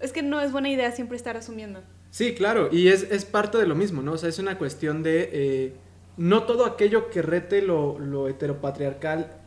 es 0.00 0.12
que 0.12 0.22
no 0.22 0.40
es 0.40 0.52
buena 0.52 0.70
idea 0.70 0.92
siempre 0.92 1.16
estar 1.16 1.36
asumiendo. 1.36 1.80
Sí, 2.10 2.34
claro, 2.34 2.68
y 2.70 2.88
es, 2.88 3.04
es 3.10 3.24
parte 3.24 3.58
de 3.58 3.66
lo 3.66 3.74
mismo, 3.74 4.02
¿no? 4.02 4.12
O 4.12 4.18
sea, 4.18 4.28
es 4.28 4.38
una 4.38 4.58
cuestión 4.58 5.02
de 5.02 5.30
eh, 5.32 5.72
no 6.16 6.44
todo 6.44 6.66
aquello 6.66 7.10
que 7.10 7.22
rete 7.22 7.62
lo, 7.62 7.98
lo 7.98 8.28
heteropatriarcal 8.28 9.40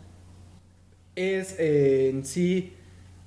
es 1.16 1.56
eh, 1.60 2.10
en 2.10 2.26
sí 2.26 2.74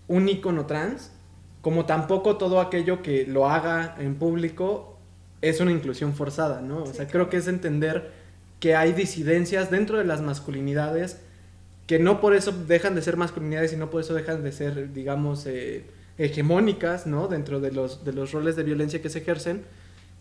un 0.08 0.28
icono 0.28 0.66
trans, 0.66 1.12
como 1.62 1.86
tampoco 1.86 2.36
todo 2.36 2.60
aquello 2.60 3.02
que 3.02 3.26
lo 3.26 3.48
haga 3.48 3.96
en 3.98 4.16
público 4.16 4.98
es 5.42 5.60
una 5.60 5.72
inclusión 5.72 6.14
forzada, 6.14 6.60
¿no? 6.62 6.84
O 6.84 6.86
Sí, 6.86 6.94
sea, 6.94 7.06
claro. 7.06 7.28
creo 7.28 7.30
que 7.30 7.36
es 7.38 7.48
entender 7.48 8.12
que 8.60 8.76
hay 8.76 8.92
disidencias 8.92 9.70
dentro 9.70 9.98
de 9.98 10.04
las 10.04 10.20
masculinidades 10.22 11.20
que 11.86 11.98
no 11.98 12.20
por 12.20 12.34
eso 12.34 12.52
dejan 12.52 12.94
de 12.94 13.02
ser 13.02 13.16
masculinidades 13.16 13.72
y 13.72 13.76
no 13.76 13.90
por 13.90 14.00
eso 14.02 14.14
dejan 14.14 14.44
de 14.44 14.52
ser, 14.52 14.92
digamos, 14.92 15.44
eh, 15.46 15.86
hegemónicas, 16.18 17.06
¿no? 17.06 17.26
Dentro 17.28 17.60
de 17.60 17.72
los, 17.72 18.04
de 18.04 18.12
los 18.12 18.32
roles 18.32 18.54
de 18.56 18.62
violencia 18.62 19.02
que 19.02 19.08
se 19.10 19.18
ejercen. 19.20 19.62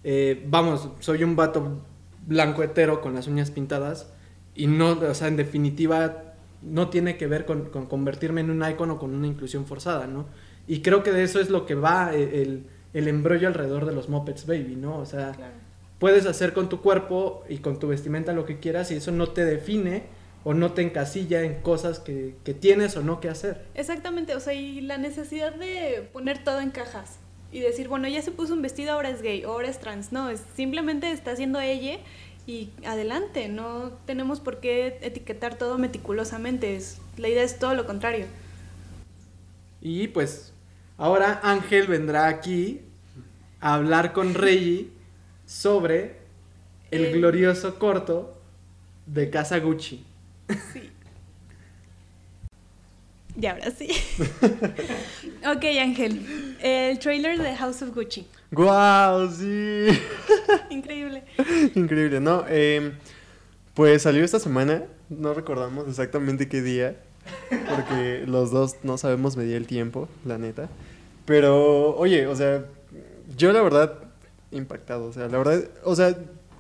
Eh, 0.03 0.43
vamos, 0.47 0.89
soy 0.99 1.23
un 1.23 1.35
vato 1.35 1.81
blanco 2.25 2.63
hetero 2.63 3.01
con 3.01 3.13
las 3.13 3.27
uñas 3.27 3.51
pintadas 3.51 4.07
y 4.55 4.67
no, 4.67 4.91
o 4.91 5.13
sea, 5.13 5.27
en 5.27 5.37
definitiva, 5.37 6.33
no 6.61 6.89
tiene 6.89 7.17
que 7.17 7.27
ver 7.27 7.45
con, 7.45 7.65
con 7.69 7.85
convertirme 7.85 8.41
en 8.41 8.49
un 8.49 8.67
icon 8.67 8.91
o 8.91 8.97
con 8.99 9.13
una 9.13 9.27
inclusión 9.27 9.65
forzada, 9.65 10.07
¿no? 10.07 10.25
Y 10.69 10.81
creo 10.81 11.03
que 11.03 11.11
de 11.11 11.23
eso 11.23 11.39
es 11.41 11.49
lo 11.49 11.65
que 11.65 11.75
va 11.75 12.13
eh, 12.15 12.41
el, 12.43 12.63
el 12.93 13.07
embrollo 13.09 13.47
alrededor 13.47 13.85
de 13.85 13.91
los 13.91 14.07
Muppets 14.07 14.45
Baby, 14.45 14.75
¿no? 14.77 14.97
O 14.99 15.05
sea, 15.05 15.31
Claro. 15.31 15.53
puedes 15.97 16.25
hacer 16.27 16.53
con 16.53 16.69
tu 16.69 16.79
cuerpo 16.81 17.43
y 17.49 17.57
con 17.57 17.79
tu 17.79 17.87
vestimenta 17.87 18.31
lo 18.33 18.45
que 18.45 18.59
quieras 18.59 18.91
y 18.91 18.95
eso 18.95 19.11
no 19.11 19.29
te 19.29 19.43
define 19.45 20.03
o 20.43 20.53
no 20.53 20.71
te 20.73 20.83
encasilla 20.83 21.41
en 21.41 21.55
cosas 21.61 21.99
que, 21.99 22.35
que 22.45 22.53
tienes 22.53 22.95
o 22.95 23.01
no 23.01 23.19
que 23.19 23.29
hacer. 23.29 23.65
Exactamente, 23.75 24.35
o 24.35 24.39
sea, 24.39 24.53
y 24.53 24.79
la 24.81 24.97
necesidad 24.97 25.53
de 25.55 26.07
poner 26.13 26.43
todo 26.43 26.61
en 26.61 26.69
cajas 26.69 27.17
y 27.51 27.61
decir, 27.61 27.87
bueno, 27.87 28.07
ya 28.07 28.21
se 28.21 28.29
puso 28.31 28.53
un 28.53 28.61
vestido, 28.61 28.91
ahora 28.93 29.09
es 29.09 29.23
gay, 29.23 29.41
ahora 29.43 29.67
es 29.67 29.79
trans. 29.79 30.11
No, 30.11 30.29
es 30.29 30.41
simplemente 30.55 31.11
está 31.11 31.35
siendo 31.35 31.59
ella 31.59 31.97
y 32.45 32.69
adelante, 32.85 33.49
no 33.49 33.91
tenemos 34.05 34.39
por 34.39 34.59
qué 34.59 34.99
etiquetar 35.01 35.57
todo 35.57 35.79
meticulosamente. 35.79 36.75
Es, 36.75 36.99
la 37.17 37.27
idea 37.27 37.43
es 37.43 37.57
todo 37.57 37.73
lo 37.73 37.85
contrario. 37.87 38.27
Y 39.81 40.07
pues 40.09 40.53
ahora 40.99 41.39
Ángel 41.41 41.87
vendrá 41.87 42.27
aquí 42.27 42.81
a 43.59 43.73
hablar 43.73 44.13
con 44.13 44.35
Reggie 44.35 44.91
sobre 45.45 46.17
el 46.91 47.11
glorioso 47.11 47.79
corto 47.79 48.39
de 49.07 49.29
Casa 49.31 49.59
Gucci. 49.59 50.05
Sí. 50.73 50.91
Y 53.39 53.45
ahora 53.45 53.71
sí. 53.71 53.87
ok, 55.47 55.63
Ángel. 55.81 56.57
El 56.61 56.99
trailer 56.99 57.41
de 57.41 57.55
House 57.55 57.81
of 57.81 57.95
Gucci. 57.95 58.27
¡Guau! 58.51 59.31
Sí. 59.31 59.87
Increíble. 60.69 61.23
Increíble, 61.75 62.19
¿no? 62.19 62.43
Eh, 62.49 62.91
pues 63.73 64.01
salió 64.01 64.25
esta 64.25 64.39
semana, 64.39 64.83
no 65.09 65.33
recordamos 65.33 65.87
exactamente 65.87 66.49
qué 66.49 66.61
día, 66.61 66.97
porque 67.49 68.23
los 68.25 68.51
dos 68.51 68.77
no 68.83 68.97
sabemos 68.97 69.37
medir 69.37 69.55
el 69.55 69.67
tiempo, 69.67 70.07
la 70.25 70.37
neta. 70.37 70.69
Pero, 71.25 71.95
oye, 71.95 72.27
o 72.27 72.35
sea, 72.35 72.65
yo 73.37 73.53
la 73.53 73.61
verdad, 73.61 73.93
impactado, 74.51 75.05
o 75.05 75.13
sea, 75.13 75.27
la 75.27 75.37
verdad, 75.37 75.63
o 75.83 75.95
sea, 75.95 76.17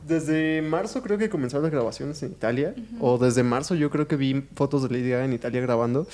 desde 0.07 0.61
marzo 0.61 1.01
creo 1.01 1.17
que 1.17 1.29
comenzaron 1.29 1.63
las 1.63 1.71
grabaciones 1.71 2.21
en 2.23 2.31
Italia, 2.31 2.75
o 2.99 3.17
desde 3.17 3.43
marzo 3.43 3.75
yo 3.75 3.89
creo 3.89 4.07
que 4.07 4.15
vi 4.15 4.45
fotos 4.55 4.83
de 4.83 4.89
Lady 4.89 5.09
Gaga 5.09 5.25
en 5.25 5.33
Italia 5.33 5.61
grabando. 5.61 6.07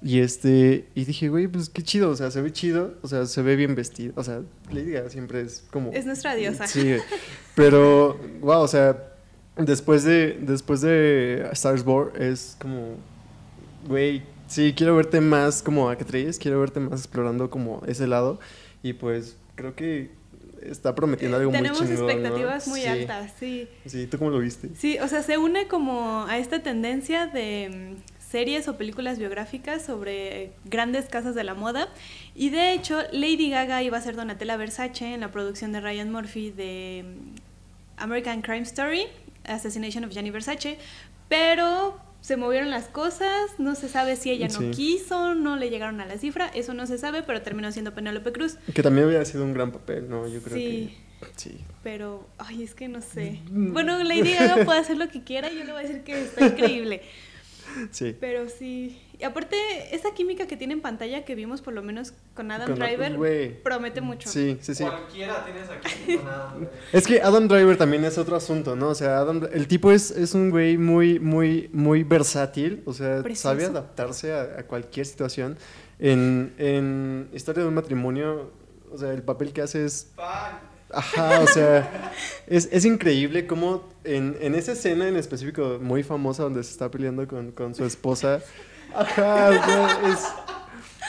Y 0.00 0.20
este, 0.20 0.86
y 0.94 1.04
dije, 1.04 1.28
güey, 1.28 1.48
pues 1.48 1.70
qué 1.70 1.82
chido, 1.82 2.10
o 2.10 2.14
sea, 2.14 2.30
se 2.30 2.40
ve 2.40 2.52
chido, 2.52 2.94
o 3.02 3.08
sea, 3.08 3.26
se 3.26 3.42
ve 3.42 3.56
bien 3.56 3.74
vestido, 3.74 4.12
o 4.14 4.22
sea, 4.22 4.42
Lady 4.70 4.92
Gaga 4.92 5.10
siempre 5.10 5.40
es 5.40 5.64
como... 5.72 5.90
Es 5.92 6.06
nuestra 6.06 6.36
diosa. 6.36 6.68
Sí, 6.68 6.94
pero, 7.56 8.16
wow, 8.40 8.60
o 8.60 8.68
sea, 8.68 9.08
después 9.56 10.04
de, 10.04 10.38
después 10.40 10.82
de 10.82 11.44
A 11.48 11.52
Star 11.52 11.74
is 11.74 11.82
Born 11.82 12.12
es 12.16 12.56
como, 12.60 12.94
güey, 13.86 14.22
sí, 14.46 14.74
quiero 14.76 14.96
verte 14.96 15.20
más 15.20 15.62
como 15.62 15.88
actriz, 15.88 16.38
quiero 16.38 16.60
verte 16.60 16.80
más 16.80 17.00
explorando 17.00 17.50
como 17.50 17.82
ese 17.86 18.06
lado, 18.06 18.38
y 18.82 18.92
pues 18.94 19.36
creo 19.54 19.74
que 19.74 20.10
está 20.62 20.94
prometiendo 20.94 21.36
algo 21.36 21.50
Eh, 21.50 21.54
Tenemos 21.54 21.80
muy 21.80 21.90
¿no? 21.90 21.94
expectativas 21.94 22.66
muy 22.68 22.80
Sí, 22.80 22.86
altas, 22.86 23.32
sí. 23.38 23.68
Sí, 23.86 24.06
¿tú 24.06 24.18
cómo 24.18 24.30
lo 24.30 24.38
viste? 24.40 24.70
Sí, 24.76 24.98
o 24.98 25.08
sea, 25.08 25.22
se 25.22 25.38
une 25.38 25.68
como 25.68 26.24
a 26.26 26.38
esta 26.38 26.62
tendencia 26.62 27.26
de 27.26 27.94
mm, 27.96 28.30
series 28.30 28.68
o 28.68 28.76
películas 28.76 29.18
biográficas 29.18 29.82
sobre 29.84 30.50
grandes 30.64 31.06
casas 31.06 31.34
de 31.34 31.44
la 31.44 31.54
moda. 31.54 31.88
Y 32.34 32.50
de 32.50 32.72
hecho, 32.72 33.00
Lady 33.12 33.50
Gaga 33.50 33.82
iba 33.82 33.96
a 33.98 34.00
ser 34.00 34.16
Donatella 34.16 34.56
Versace 34.56 35.14
en 35.14 35.20
la 35.20 35.30
producción 35.30 35.72
de 35.72 35.80
Ryan 35.80 36.10
Murphy 36.12 36.50
de 36.50 37.04
mm, 37.06 38.02
American 38.02 38.42
Crime 38.42 38.62
Story, 38.62 39.04
Assassination 39.44 40.04
of 40.04 40.10
Gianni 40.10 40.30
Versace, 40.30 40.76
pero 41.28 41.96
se 42.28 42.36
movieron 42.36 42.68
las 42.68 42.88
cosas, 42.88 43.30
no 43.56 43.74
se 43.74 43.88
sabe 43.88 44.14
si 44.14 44.30
ella 44.30 44.48
no 44.48 44.58
Sí. 44.60 44.70
quiso, 44.72 45.34
no 45.34 45.56
le 45.56 45.70
llegaron 45.70 45.98
a 46.02 46.04
la 46.04 46.18
cifra, 46.18 46.46
eso 46.48 46.74
no 46.74 46.86
se 46.86 46.98
sabe, 46.98 47.22
pero 47.22 47.40
terminó 47.40 47.72
siendo 47.72 47.94
Penélope 47.94 48.32
Cruz. 48.32 48.58
Que 48.74 48.82
también 48.82 49.06
hubiera 49.06 49.24
sido 49.24 49.44
un 49.44 49.54
gran 49.54 49.72
papel, 49.72 50.10
¿no? 50.10 50.28
Yo 50.28 50.42
creo 50.42 50.58
Sí. 50.58 50.94
que 51.20 51.26
sí. 51.36 51.58
Pero, 51.82 52.28
ay, 52.36 52.62
es 52.64 52.74
que 52.74 52.86
no 52.86 53.00
sé. 53.00 53.40
Mm. 53.50 53.72
Bueno, 53.72 54.02
Lady 54.04 54.34
Gaga 54.34 54.62
puede 54.66 54.78
hacer 54.78 54.98
lo 54.98 55.08
que 55.08 55.24
quiera 55.24 55.50
y 55.50 55.56
yo 55.56 55.64
le 55.64 55.72
voy 55.72 55.80
a 55.84 55.88
decir 55.88 56.02
que 56.02 56.22
está 56.22 56.46
increíble. 56.84 57.00
Sí. 57.92 58.14
Pero 58.20 58.50
sí. 58.50 58.98
Y 59.20 59.24
aparte, 59.24 59.56
esa 59.92 60.12
química 60.12 60.46
que 60.46 60.56
tiene 60.56 60.74
en 60.74 60.80
pantalla 60.80 61.24
que 61.24 61.34
vimos 61.34 61.60
por 61.60 61.74
lo 61.74 61.82
menos 61.82 62.12
con 62.34 62.52
Adam 62.52 62.68
Con 62.68 62.78
Driver 62.78 63.16
güey. 63.16 63.62
promete 63.62 64.00
mucho. 64.00 64.28
Sí, 64.28 64.58
sí, 64.60 64.76
sí. 64.76 64.84
Cualquiera 64.84 65.44
tienes 65.44 65.68
aquí 65.68 66.16
con 66.16 66.24
nada. 66.24 66.54
Es 66.92 67.06
que 67.06 67.20
Adam 67.20 67.48
Driver 67.48 67.76
también 67.76 68.04
es 68.04 68.16
otro 68.16 68.36
asunto, 68.36 68.76
¿no? 68.76 68.90
O 68.90 68.94
sea, 68.94 69.18
Adam, 69.18 69.42
el 69.52 69.66
tipo 69.66 69.90
es, 69.90 70.12
es 70.12 70.34
un 70.34 70.50
güey 70.50 70.78
muy, 70.78 71.18
muy, 71.18 71.68
muy 71.72 72.04
versátil. 72.04 72.82
O 72.86 72.92
sea, 72.92 73.22
Precioso. 73.22 73.48
sabe 73.48 73.64
adaptarse 73.64 74.32
a, 74.32 74.60
a 74.60 74.62
cualquier 74.62 75.04
situación. 75.04 75.58
En, 75.98 76.54
en 76.58 77.28
Historia 77.32 77.62
de 77.62 77.68
un 77.68 77.74
matrimonio, 77.74 78.52
o 78.92 78.98
sea, 78.98 79.12
el 79.12 79.22
papel 79.22 79.52
que 79.52 79.62
hace 79.62 79.84
es... 79.84 80.12
Ajá, 80.90 81.40
o 81.40 81.46
sea, 81.46 82.12
es, 82.46 82.68
es 82.72 82.84
increíble 82.86 83.46
cómo 83.46 83.86
en, 84.04 84.36
en 84.40 84.54
esa 84.54 84.72
escena 84.72 85.06
en 85.06 85.16
específico 85.16 85.78
muy 85.82 86.02
famosa 86.02 86.44
donde 86.44 86.64
se 86.64 86.70
está 86.70 86.90
peleando 86.90 87.28
con, 87.28 87.52
con 87.52 87.74
su 87.74 87.84
esposa, 87.84 88.40
ajá, 88.94 89.48
o 89.48 89.52
sea, 89.64 90.00
es... 90.12 90.28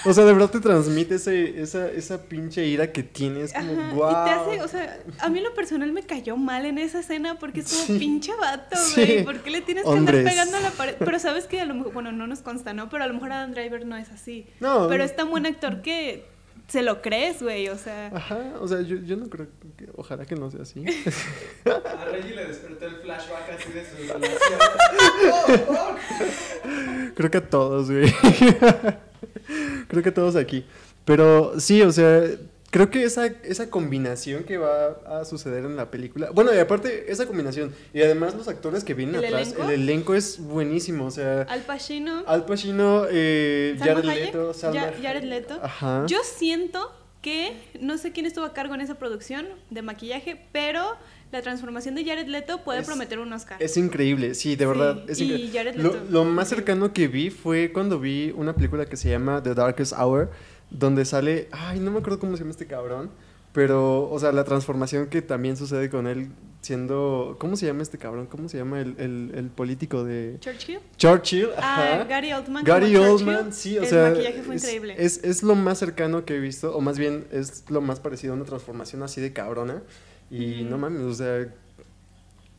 O 0.06 0.14
sea, 0.14 0.24
de 0.24 0.32
verdad 0.32 0.50
te 0.50 0.62
transmite 0.62 1.16
ese, 1.16 1.62
esa, 1.62 1.90
esa 1.92 2.22
pinche 2.24 2.66
ira 2.66 2.90
que 2.94 3.04
tienes, 3.04 3.52
como, 3.52 3.74
Ajá, 3.74 3.94
wow. 3.94 4.10
Y 4.10 4.14
te 4.14 4.30
hace, 4.32 4.62
o 4.64 4.68
sea, 4.70 4.98
a 5.20 5.28
mí 5.28 5.42
lo 5.42 5.54
personal 5.54 5.92
me 5.92 6.04
cayó 6.04 6.38
mal 6.38 6.66
en 6.66 6.78
esa 6.78 7.00
escena 7.02 7.38
porque 7.38 7.60
es 7.60 7.68
como 7.74 7.84
Sí. 7.86 8.00
pinche 8.00 8.32
vato, 8.40 8.78
Sí. 8.78 8.96
güey. 9.04 9.24
¿Por 9.26 9.40
qué 9.42 9.50
le 9.50 9.60
tienes 9.60 9.84
que 9.84 9.90
andar 9.92 10.16
pegando 10.24 10.56
a 10.56 10.62
la 10.62 10.70
pared? 10.70 10.96
Pero 11.00 11.20
sabes 11.20 11.48
que 11.48 11.60
a 11.60 11.66
lo 11.66 11.74
mejor, 11.74 11.92
bueno, 11.92 12.14
no 12.14 12.28
nos 12.28 12.40
consta, 12.40 12.72
¿no? 12.72 12.88
Pero 12.88 13.04
a 13.04 13.08
lo 13.08 13.14
mejor 13.16 13.34
Adam 13.34 13.52
Driver 13.52 13.86
no 13.86 13.98
es 13.98 14.10
así. 14.10 14.48
No, 14.62 14.88
Pero 14.88 15.04
es 15.04 15.14
tan 15.18 15.30
buen 15.30 15.46
actor 15.46 15.82
que 15.82 16.24
se 16.70 16.82
lo 16.82 17.02
crees, 17.02 17.42
güey. 17.44 17.68
O 17.68 17.78
sea, 17.78 18.08
Ajá, 18.16 18.38
o 18.62 18.70
sea, 18.70 18.80
yo, 18.80 18.96
yo 18.98 19.18
no 19.18 19.28
creo 19.28 19.48
que, 19.78 19.90
ojalá 19.98 20.24
que 20.26 20.36
no 20.36 20.50
sea 20.50 20.62
así. 20.62 20.82
A 21.66 22.06
Reggie 22.06 22.36
le 22.36 22.46
despertó 22.46 22.86
el 22.86 22.96
flashback 23.02 23.50
así 23.60 23.70
de 23.74 23.84
su 23.86 23.98
relación. 24.14 24.60
creo 27.20 27.30
que 27.30 27.38
a 27.40 27.50
todos, 27.50 27.92
güey. 27.92 28.10
creo 29.90 30.04
que 30.04 30.08
a 30.08 30.14
todos 30.14 30.38
aquí. 30.38 30.66
Pero 31.04 31.60
sí, 31.60 31.82
o 31.82 31.92
sea, 31.92 32.24
creo 32.72 32.90
que 32.90 33.04
esa, 33.04 33.26
esa 33.26 33.70
combinación 33.70 34.46
que 34.46 34.58
va 34.58 34.92
a 35.06 35.26
suceder 35.26 35.66
en 35.66 35.76
la 35.76 35.92
película. 35.92 36.30
Bueno, 36.32 36.56
y 36.56 36.60
aparte, 36.60 37.12
esa 37.12 37.26
combinación. 37.26 37.76
Y 37.94 38.02
además 38.02 38.36
los 38.36 38.48
actores 38.48 38.86
que 38.86 38.94
vienen 38.94 39.16
¿El 39.16 39.26
atrás, 39.26 39.50
elenco? 39.50 39.64
el 39.64 39.82
elenco 39.82 40.16
es 40.16 40.40
buenísimo. 40.40 41.08
O 41.08 41.12
sea, 41.12 41.42
Al 41.42 41.64
Pacino, 41.64 42.24
Al 42.26 42.46
Pacino, 42.46 43.04
eh, 43.12 43.76
Jared 43.78 44.06
Leto, 44.06 44.54
Salma. 44.54 44.94
Jared 45.02 45.24
Leto. 45.26 45.60
Ajá. 45.62 46.06
Yo 46.08 46.20
siento 46.24 46.90
que, 47.22 47.52
no 47.82 47.98
sé 47.98 48.14
quién 48.14 48.28
estuvo 48.28 48.46
a 48.46 48.54
cargo 48.54 48.76
en 48.76 48.80
esa 48.80 48.96
producción 48.96 49.46
de 49.72 49.82
maquillaje, 49.82 50.48
pero 50.54 50.96
la 51.32 51.42
transformación 51.42 51.96
de 51.96 52.04
Jared 52.06 52.28
Leto 52.28 52.64
puede 52.64 52.80
Es- 52.80 52.86
prometer 52.88 53.20
un 53.20 53.32
Oscar. 53.34 53.62
Es 53.62 53.78
increíble, 53.78 54.34
sí, 54.36 54.56
de 54.56 54.64
Sí, 54.66 54.68
verdad. 54.68 55.10
Es 55.10 55.20
y. 55.22 55.52
Jared 55.54 55.76
Lo, 55.76 55.94
Leto. 55.94 56.06
lo 56.10 56.26
más 56.26 56.48
cercano 56.50 56.92
que 56.94 57.08
vi 57.08 57.30
fue 57.30 57.72
cuando 57.72 58.00
vi 58.00 58.34
una 58.36 58.54
película 58.56 58.86
que 58.86 58.98
se 58.98 59.10
llama 59.10 59.42
The 59.44 59.54
Darkest 59.54 59.94
Hour, 59.94 60.32
donde 60.72 61.06
sale. 61.06 61.48
Ay, 61.52 61.80
no 61.80 61.92
me 61.92 62.00
acuerdo 62.00 62.20
cómo 62.20 62.34
se 62.34 62.40
llama 62.40 62.52
este 62.52 62.66
cabrón. 62.68 63.10
Pero, 63.52 64.08
o 64.12 64.20
sea, 64.20 64.32
la 64.32 64.44
transformación 64.44 65.08
que 65.08 65.24
también 65.24 65.58
sucede 65.58 65.90
con 65.90 66.06
él 66.06 66.30
siendo. 66.62 67.36
¿Cómo 67.40 67.56
se 67.56 67.66
llama 67.66 67.82
este 67.82 67.98
cabrón? 67.98 68.28
¿Cómo 68.28 68.48
se 68.48 68.58
llama 68.58 68.80
el, 68.80 68.94
el- 69.00 69.32
el 69.34 69.48
político 69.50 70.04
de. 70.04 70.38
Churchill. 70.40 70.80
Churchill? 70.98 71.48
Ah, 71.58 71.94
Ajá. 71.96 72.04
Gary 72.04 72.32
Oldman. 72.32 72.64
Gary 72.64 72.96
Oldman, 72.96 73.52
sí, 73.52 73.78
o 73.80 73.82
el 73.82 73.88
sea. 73.88 74.10
maquillaje 74.12 74.44
fue 74.44 74.56
es, 74.56 74.64
increíble. 74.64 74.96
Es, 75.00 75.24
es 75.24 75.42
lo 75.42 75.56
más 75.56 75.80
cercano 75.80 76.26
que 76.26 76.36
he 76.36 76.40
visto, 76.40 76.76
o 76.76 76.80
más 76.82 77.00
bien 77.00 77.26
es 77.32 77.64
lo 77.70 77.82
más 77.82 78.00
parecido 78.00 78.34
a 78.34 78.36
una 78.36 78.46
transformación 78.46 79.02
así 79.02 79.20
de 79.20 79.34
cabrona. 79.34 79.82
Y 80.32 80.64
no 80.64 80.78
mames, 80.78 81.02
o 81.02 81.14
sea. 81.14 81.48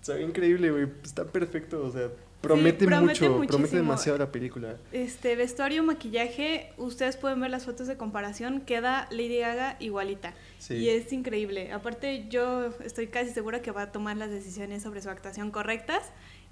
Se 0.00 0.14
ve 0.14 0.22
increíble, 0.22 0.70
güey. 0.70 0.88
Está 1.04 1.24
perfecto, 1.24 1.84
o 1.84 1.90
sea. 1.90 2.08
Promete, 2.40 2.86
promete 2.86 3.28
mucho, 3.28 3.48
promete 3.48 3.76
demasiado 3.76 4.16
la 4.16 4.32
película. 4.32 4.76
Este 4.92 5.36
vestuario, 5.36 5.82
maquillaje, 5.82 6.72
ustedes 6.78 7.18
pueden 7.18 7.38
ver 7.38 7.50
las 7.50 7.66
fotos 7.66 7.86
de 7.86 7.98
comparación, 7.98 8.62
queda 8.62 9.06
Lady 9.10 9.40
Gaga 9.40 9.76
igualita. 9.78 10.32
Sí. 10.58 10.76
Y 10.76 10.88
es 10.88 11.12
increíble. 11.12 11.70
Aparte, 11.70 12.28
yo 12.30 12.70
estoy 12.82 13.08
casi 13.08 13.30
segura 13.30 13.60
que 13.60 13.72
va 13.72 13.82
a 13.82 13.92
tomar 13.92 14.16
las 14.16 14.30
decisiones 14.30 14.82
sobre 14.82 15.02
su 15.02 15.10
actuación 15.10 15.50
correctas 15.50 16.02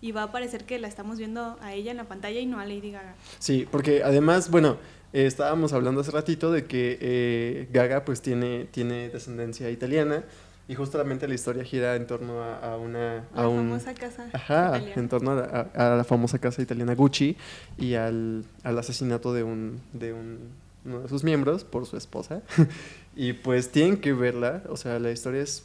y 0.02 0.12
va 0.12 0.24
a 0.24 0.32
parecer 0.32 0.64
que 0.64 0.78
la 0.78 0.88
estamos 0.88 1.16
viendo 1.16 1.56
a 1.62 1.72
ella 1.72 1.90
en 1.90 1.96
la 1.96 2.04
pantalla 2.04 2.38
y 2.38 2.44
no 2.44 2.60
a 2.60 2.66
Lady 2.66 2.90
Gaga. 2.90 3.14
Sí, 3.38 3.66
porque 3.70 4.02
además, 4.04 4.50
bueno, 4.50 4.76
eh, 5.14 5.24
estábamos 5.24 5.72
hablando 5.72 6.02
hace 6.02 6.10
ratito 6.10 6.52
de 6.52 6.66
que 6.66 6.98
eh, 7.00 7.68
Gaga 7.72 8.04
pues 8.04 8.20
tiene, 8.20 8.66
tiene 8.70 9.08
descendencia 9.08 9.70
italiana 9.70 10.24
y 10.68 10.74
justamente 10.74 11.26
la 11.26 11.34
historia 11.34 11.64
gira 11.64 11.96
en 11.96 12.06
torno 12.06 12.42
a, 12.42 12.58
a 12.58 12.76
una... 12.76 13.26
La 13.34 13.42
a 13.42 13.48
un, 13.48 13.68
famosa 13.70 13.94
casa 13.94 14.28
Ajá, 14.34 14.68
italiana. 14.76 15.00
en 15.00 15.08
torno 15.08 15.34
la, 15.34 15.70
a 15.74 15.96
la 15.96 16.04
famosa 16.04 16.38
casa 16.38 16.60
italiana 16.60 16.94
Gucci 16.94 17.36
y 17.78 17.94
al, 17.94 18.44
al 18.62 18.78
asesinato 18.78 19.32
de 19.32 19.44
un, 19.44 19.80
de 19.94 20.12
un, 20.12 20.38
uno 20.84 21.00
de 21.00 21.08
sus 21.08 21.24
miembros 21.24 21.64
por 21.64 21.86
su 21.86 21.96
esposa. 21.96 22.42
y 23.16 23.32
pues 23.32 23.70
tienen 23.70 23.96
que 23.96 24.12
verla, 24.12 24.62
o 24.68 24.76
sea, 24.76 24.98
la 24.98 25.10
historia 25.10 25.40
es 25.42 25.64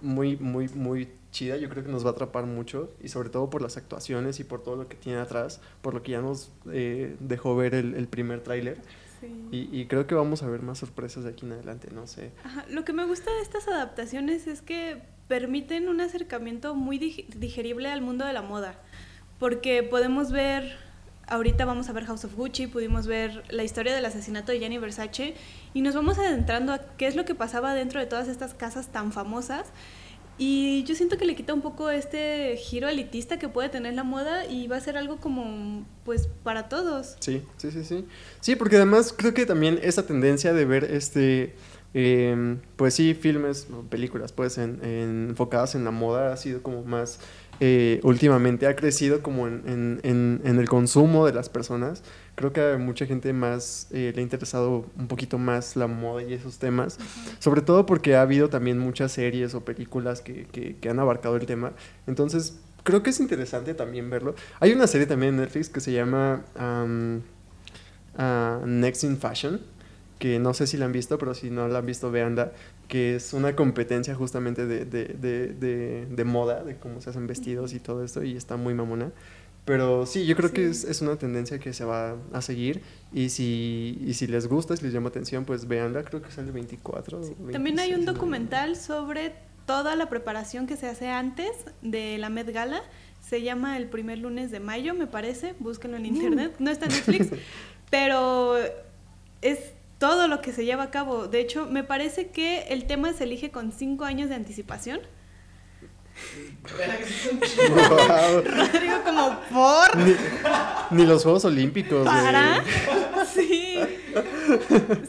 muy, 0.00 0.36
muy, 0.36 0.68
muy 0.68 1.08
chida, 1.32 1.56
yo 1.56 1.68
creo 1.68 1.82
que 1.82 1.90
nos 1.90 2.04
va 2.04 2.10
a 2.10 2.12
atrapar 2.12 2.46
mucho 2.46 2.92
y 3.02 3.08
sobre 3.08 3.30
todo 3.30 3.50
por 3.50 3.62
las 3.62 3.76
actuaciones 3.76 4.38
y 4.38 4.44
por 4.44 4.62
todo 4.62 4.76
lo 4.76 4.86
que 4.86 4.94
tiene 4.96 5.18
atrás, 5.18 5.60
por 5.82 5.92
lo 5.92 6.04
que 6.04 6.12
ya 6.12 6.20
nos 6.20 6.52
eh, 6.70 7.16
dejó 7.18 7.56
ver 7.56 7.74
el, 7.74 7.94
el 7.94 8.06
primer 8.06 8.40
tráiler 8.42 8.78
Sí. 9.50 9.68
y, 9.72 9.80
y 9.80 9.86
creo 9.86 10.06
que 10.06 10.14
vamos 10.14 10.42
a 10.42 10.48
ver 10.48 10.62
más 10.62 10.78
sorpresas 10.78 11.24
de 11.24 11.30
aquí 11.30 11.44
en 11.46 11.52
adelante, 11.52 11.88
no 11.92 12.06
sé. 12.06 12.32
Ajá, 12.44 12.64
Lo 12.70 12.84
que 12.84 12.92
me 12.92 13.04
gusta 13.04 13.32
de 13.32 13.40
estas 13.42 13.66
adaptaciones 13.68 14.46
es 14.46 14.62
que 14.62 15.02
permiten 15.28 15.88
un 15.88 16.00
acercamiento 16.00 16.74
muy 16.74 16.98
dig- 16.98 17.26
digerible 17.34 17.88
al 17.90 18.00
mundo 18.02 18.24
de 18.26 18.32
la 18.32 18.42
moda. 18.42 18.74
porque 19.38 19.82
podemos 19.82 20.30
ver, 20.32 20.76
ahorita 21.26 21.64
vamos 21.64 21.88
a 21.88 21.92
ver 21.92 22.04
House 22.06 22.24
of 22.24 22.34
Gucci, 22.36 22.66
pudimos 22.66 23.06
ver 23.06 23.42
la 23.50 23.64
historia 23.64 23.94
del 23.94 24.04
asesinato 24.04 24.52
de 24.52 24.58
Gianni 24.60 24.78
Versace 24.78 25.34
y 25.74 25.80
nos 25.82 25.94
vamos 25.94 26.18
adentrando 26.18 26.72
a 26.72 26.78
qué 26.96 27.06
es 27.06 27.16
lo 27.16 27.24
que 27.24 27.34
pasaba 27.34 27.74
dentro 27.74 28.00
de 28.00 28.06
todas 28.06 28.28
estas 28.28 28.54
casas 28.54 28.88
tan 28.88 29.12
famosas. 29.12 29.66
Y 30.36 30.82
yo 30.84 30.94
siento 30.96 31.16
que 31.16 31.24
le 31.26 31.36
quita 31.36 31.54
un 31.54 31.60
poco 31.62 31.90
este 31.90 32.56
giro 32.56 32.88
elitista 32.88 33.38
que 33.38 33.48
puede 33.48 33.68
tener 33.68 33.94
la 33.94 34.02
moda 34.02 34.46
y 34.46 34.66
va 34.66 34.76
a 34.76 34.80
ser 34.80 34.96
algo 34.96 35.18
como, 35.18 35.86
pues, 36.04 36.28
para 36.42 36.68
todos. 36.68 37.16
Sí, 37.20 37.42
sí, 37.56 37.70
sí, 37.70 37.84
sí. 37.84 38.04
Sí, 38.40 38.56
porque 38.56 38.76
además 38.76 39.14
creo 39.16 39.32
que 39.32 39.46
también 39.46 39.78
esa 39.82 40.06
tendencia 40.06 40.52
de 40.52 40.64
ver 40.64 40.84
este, 40.84 41.54
em, 41.94 42.58
pues 42.74 42.94
sí, 42.94 43.14
filmes 43.14 43.68
películas, 43.88 44.32
pues, 44.32 44.58
en, 44.58 44.80
en- 44.84 45.26
enfocadas 45.30 45.76
en 45.76 45.84
la 45.84 45.92
moda 45.92 46.32
ha 46.32 46.36
sido 46.36 46.62
como 46.64 46.82
más, 46.82 47.20
eh, 47.60 48.00
últimamente 48.02 48.66
ha 48.66 48.74
crecido 48.74 49.22
como 49.22 49.46
en- 49.46 50.00
en 50.02 50.58
el 50.58 50.68
consumo 50.68 51.26
de 51.26 51.32
las 51.32 51.48
personas. 51.48 52.02
Creo 52.36 52.52
que 52.52 52.60
a 52.72 52.78
mucha 52.78 53.06
gente 53.06 53.32
más 53.32 53.86
eh, 53.92 54.12
le 54.14 54.20
ha 54.20 54.22
interesado 54.22 54.86
un 54.98 55.06
poquito 55.08 55.38
más 55.38 55.76
la 55.76 55.86
moda 55.86 56.22
y 56.22 56.32
esos 56.32 56.58
temas. 56.58 56.98
Sobre 57.38 57.62
todo 57.62 57.86
porque 57.86 58.16
ha 58.16 58.22
habido 58.22 58.48
también 58.48 58.78
muchas 58.78 59.12
series 59.12 59.54
o 59.54 59.64
películas 59.64 60.20
que, 60.20 60.46
que- 60.46 60.76
que 60.76 60.88
han 60.88 60.98
abarcado 60.98 61.36
el 61.36 61.46
tema. 61.46 61.72
Entonces, 62.06 62.58
creo 62.82 63.02
que 63.02 63.10
es 63.10 63.20
interesante 63.20 63.74
también 63.74 64.10
verlo. 64.10 64.34
Hay 64.60 64.72
una 64.72 64.86
serie 64.88 65.06
también 65.06 65.34
en 65.34 65.40
Netflix 65.42 65.68
que 65.68 65.80
se 65.80 65.92
llama 65.92 66.44
am, 66.56 67.22
ah, 68.16 68.60
Next 68.66 69.04
in 69.04 69.16
Fashion, 69.18 69.60
que 70.18 70.38
no 70.38 70.54
sé 70.54 70.66
si 70.66 70.76
la 70.76 70.86
han 70.86 70.92
visto, 70.92 71.18
pero 71.18 71.34
si 71.34 71.50
no 71.50 71.68
la 71.68 71.78
han 71.80 71.86
visto, 71.86 72.10
véanla, 72.10 72.52
que 72.88 73.16
es 73.16 73.32
una 73.32 73.56
competencia 73.56 74.14
justamente 74.14 74.66
de, 74.66 74.84
de, 74.84 75.06
de, 75.06 75.48
de, 75.48 76.06
de 76.10 76.24
moda, 76.24 76.62
de 76.64 76.76
cómo 76.76 77.00
se 77.00 77.10
hacen 77.10 77.26
vestidos 77.26 77.72
y 77.74 77.80
todo 77.80 78.04
esto, 78.04 78.22
y 78.24 78.36
está 78.36 78.56
muy 78.56 78.74
mamona. 78.74 79.10
Pero 79.64 80.04
sí, 80.04 80.26
yo 80.26 80.36
creo 80.36 80.52
que 80.52 80.68
es, 80.68 80.82
Sí. 80.82 80.88
es 80.90 81.00
una 81.00 81.16
tendencia 81.16 81.58
que 81.58 81.72
se 81.72 81.84
va 81.84 82.16
a 82.32 82.42
seguir 82.42 82.82
y 83.12 83.30
si, 83.30 83.98
y 84.04 84.12
si 84.14 84.26
les 84.26 84.46
gusta, 84.46 84.76
si 84.76 84.84
les 84.84 84.92
llama 84.92 85.08
atención, 85.08 85.46
pues 85.46 85.66
véanla, 85.66 86.04
creo 86.04 86.20
que 86.20 86.30
sale 86.30 86.48
el 86.48 86.52
24. 86.52 87.18
o 87.18 87.22
También 87.50 87.78
hay 87.78 87.90
26 87.90 87.98
un 87.98 88.04
documental 88.04 88.76
sobre 88.76 89.34
toda 89.66 89.96
la 89.96 90.10
preparación 90.10 90.66
que 90.66 90.76
se 90.76 90.86
hace 90.86 91.08
antes 91.08 91.50
de 91.80 92.18
la 92.18 92.28
Met 92.28 92.50
Gala. 92.52 92.82
Se 93.26 93.40
llama 93.40 93.78
El 93.78 93.86
primer 93.88 94.18
lunes 94.18 94.50
de 94.50 94.60
mayo, 94.60 94.92
me 94.94 95.06
parece. 95.06 95.54
Búsquenlo 95.58 95.96
en 95.96 96.04
internet. 96.06 96.56
No 96.58 96.70
está 96.70 96.84
en 96.84 96.92
Netflix, 96.92 97.28
pero 97.90 98.56
es 99.40 99.58
todo 99.98 100.28
lo 100.28 100.42
que 100.42 100.52
se 100.52 100.66
lleva 100.66 100.82
a 100.82 100.90
cabo. 100.90 101.26
De 101.28 101.40
hecho, 101.40 101.64
me 101.66 101.84
parece 101.84 102.26
que 102.28 102.64
el 102.68 102.84
tema 102.86 103.14
se 103.14 103.24
elige 103.24 103.50
con 103.50 103.72
cinco 103.72 104.04
años 104.04 104.28
de 104.28 104.34
anticipación. 104.34 105.00
Guau. 107.68 108.42
Rodrigo 108.42 109.02
como 109.04 109.38
por 109.50 109.96
Ni, 109.98 110.14
ni 110.90 111.06
los 111.06 111.22
Juegos 111.22 111.44
Olímpicos. 111.44 112.04
para. 112.06 112.62
Sí. 113.32 113.78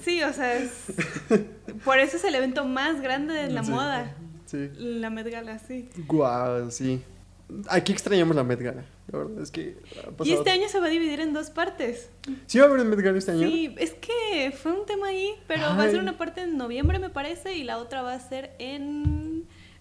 Sí, 0.04 0.24
o 0.24 0.34
sea, 0.34 0.56
es 0.56 0.72
por 1.84 2.00
eso 2.00 2.18
es 2.18 2.24
el 2.24 2.36
evento 2.36 2.66
más 2.66 3.02
grande 3.02 3.34
de 3.34 3.50
la 3.50 3.64
Sí, 3.64 3.72
moda. 3.72 4.16
Sí. 4.46 4.70
La 4.78 5.10
Met 5.10 5.28
Gala, 5.30 5.60
sí. 5.60 5.90
Guau, 6.08 6.72
sí. 6.72 7.02
Aquí 7.70 7.92
extrañamos 7.92 8.36
la 8.36 8.44
Met 8.44 8.60
Gala. 8.62 8.84
La 9.12 9.20
verdad 9.20 9.44
es 9.44 9.52
que 9.52 9.78
Y 10.24 10.34
este 10.34 10.50
año 10.50 10.68
se 10.68 10.80
va 10.80 10.88
a 10.88 10.90
dividir 10.90 11.20
en 11.20 11.32
dos 11.34 11.52
partes. 11.52 12.10
¿Sí 12.48 12.58
va 12.58 12.66
a 12.66 12.70
haber 12.70 12.84
Met 12.86 13.00
Gala 13.00 13.18
este 13.20 13.32
año? 13.32 13.48
Sí, 13.48 13.76
es 13.78 13.94
que 13.94 14.52
fue 14.52 14.72
un 14.72 14.86
tema 14.86 15.08
ahí, 15.08 15.32
pero 15.48 15.62
va 15.62 15.84
a 15.84 15.90
ser 15.90 16.00
una 16.00 16.18
parte 16.18 16.42
en 16.42 16.58
noviembre, 16.58 16.98
me 16.98 17.10
parece, 17.12 17.56
y 17.56 17.64
la 17.64 17.78
otra 17.78 18.02
va 18.02 18.14
a 18.14 18.20
ser 18.20 18.56
en 18.58 19.25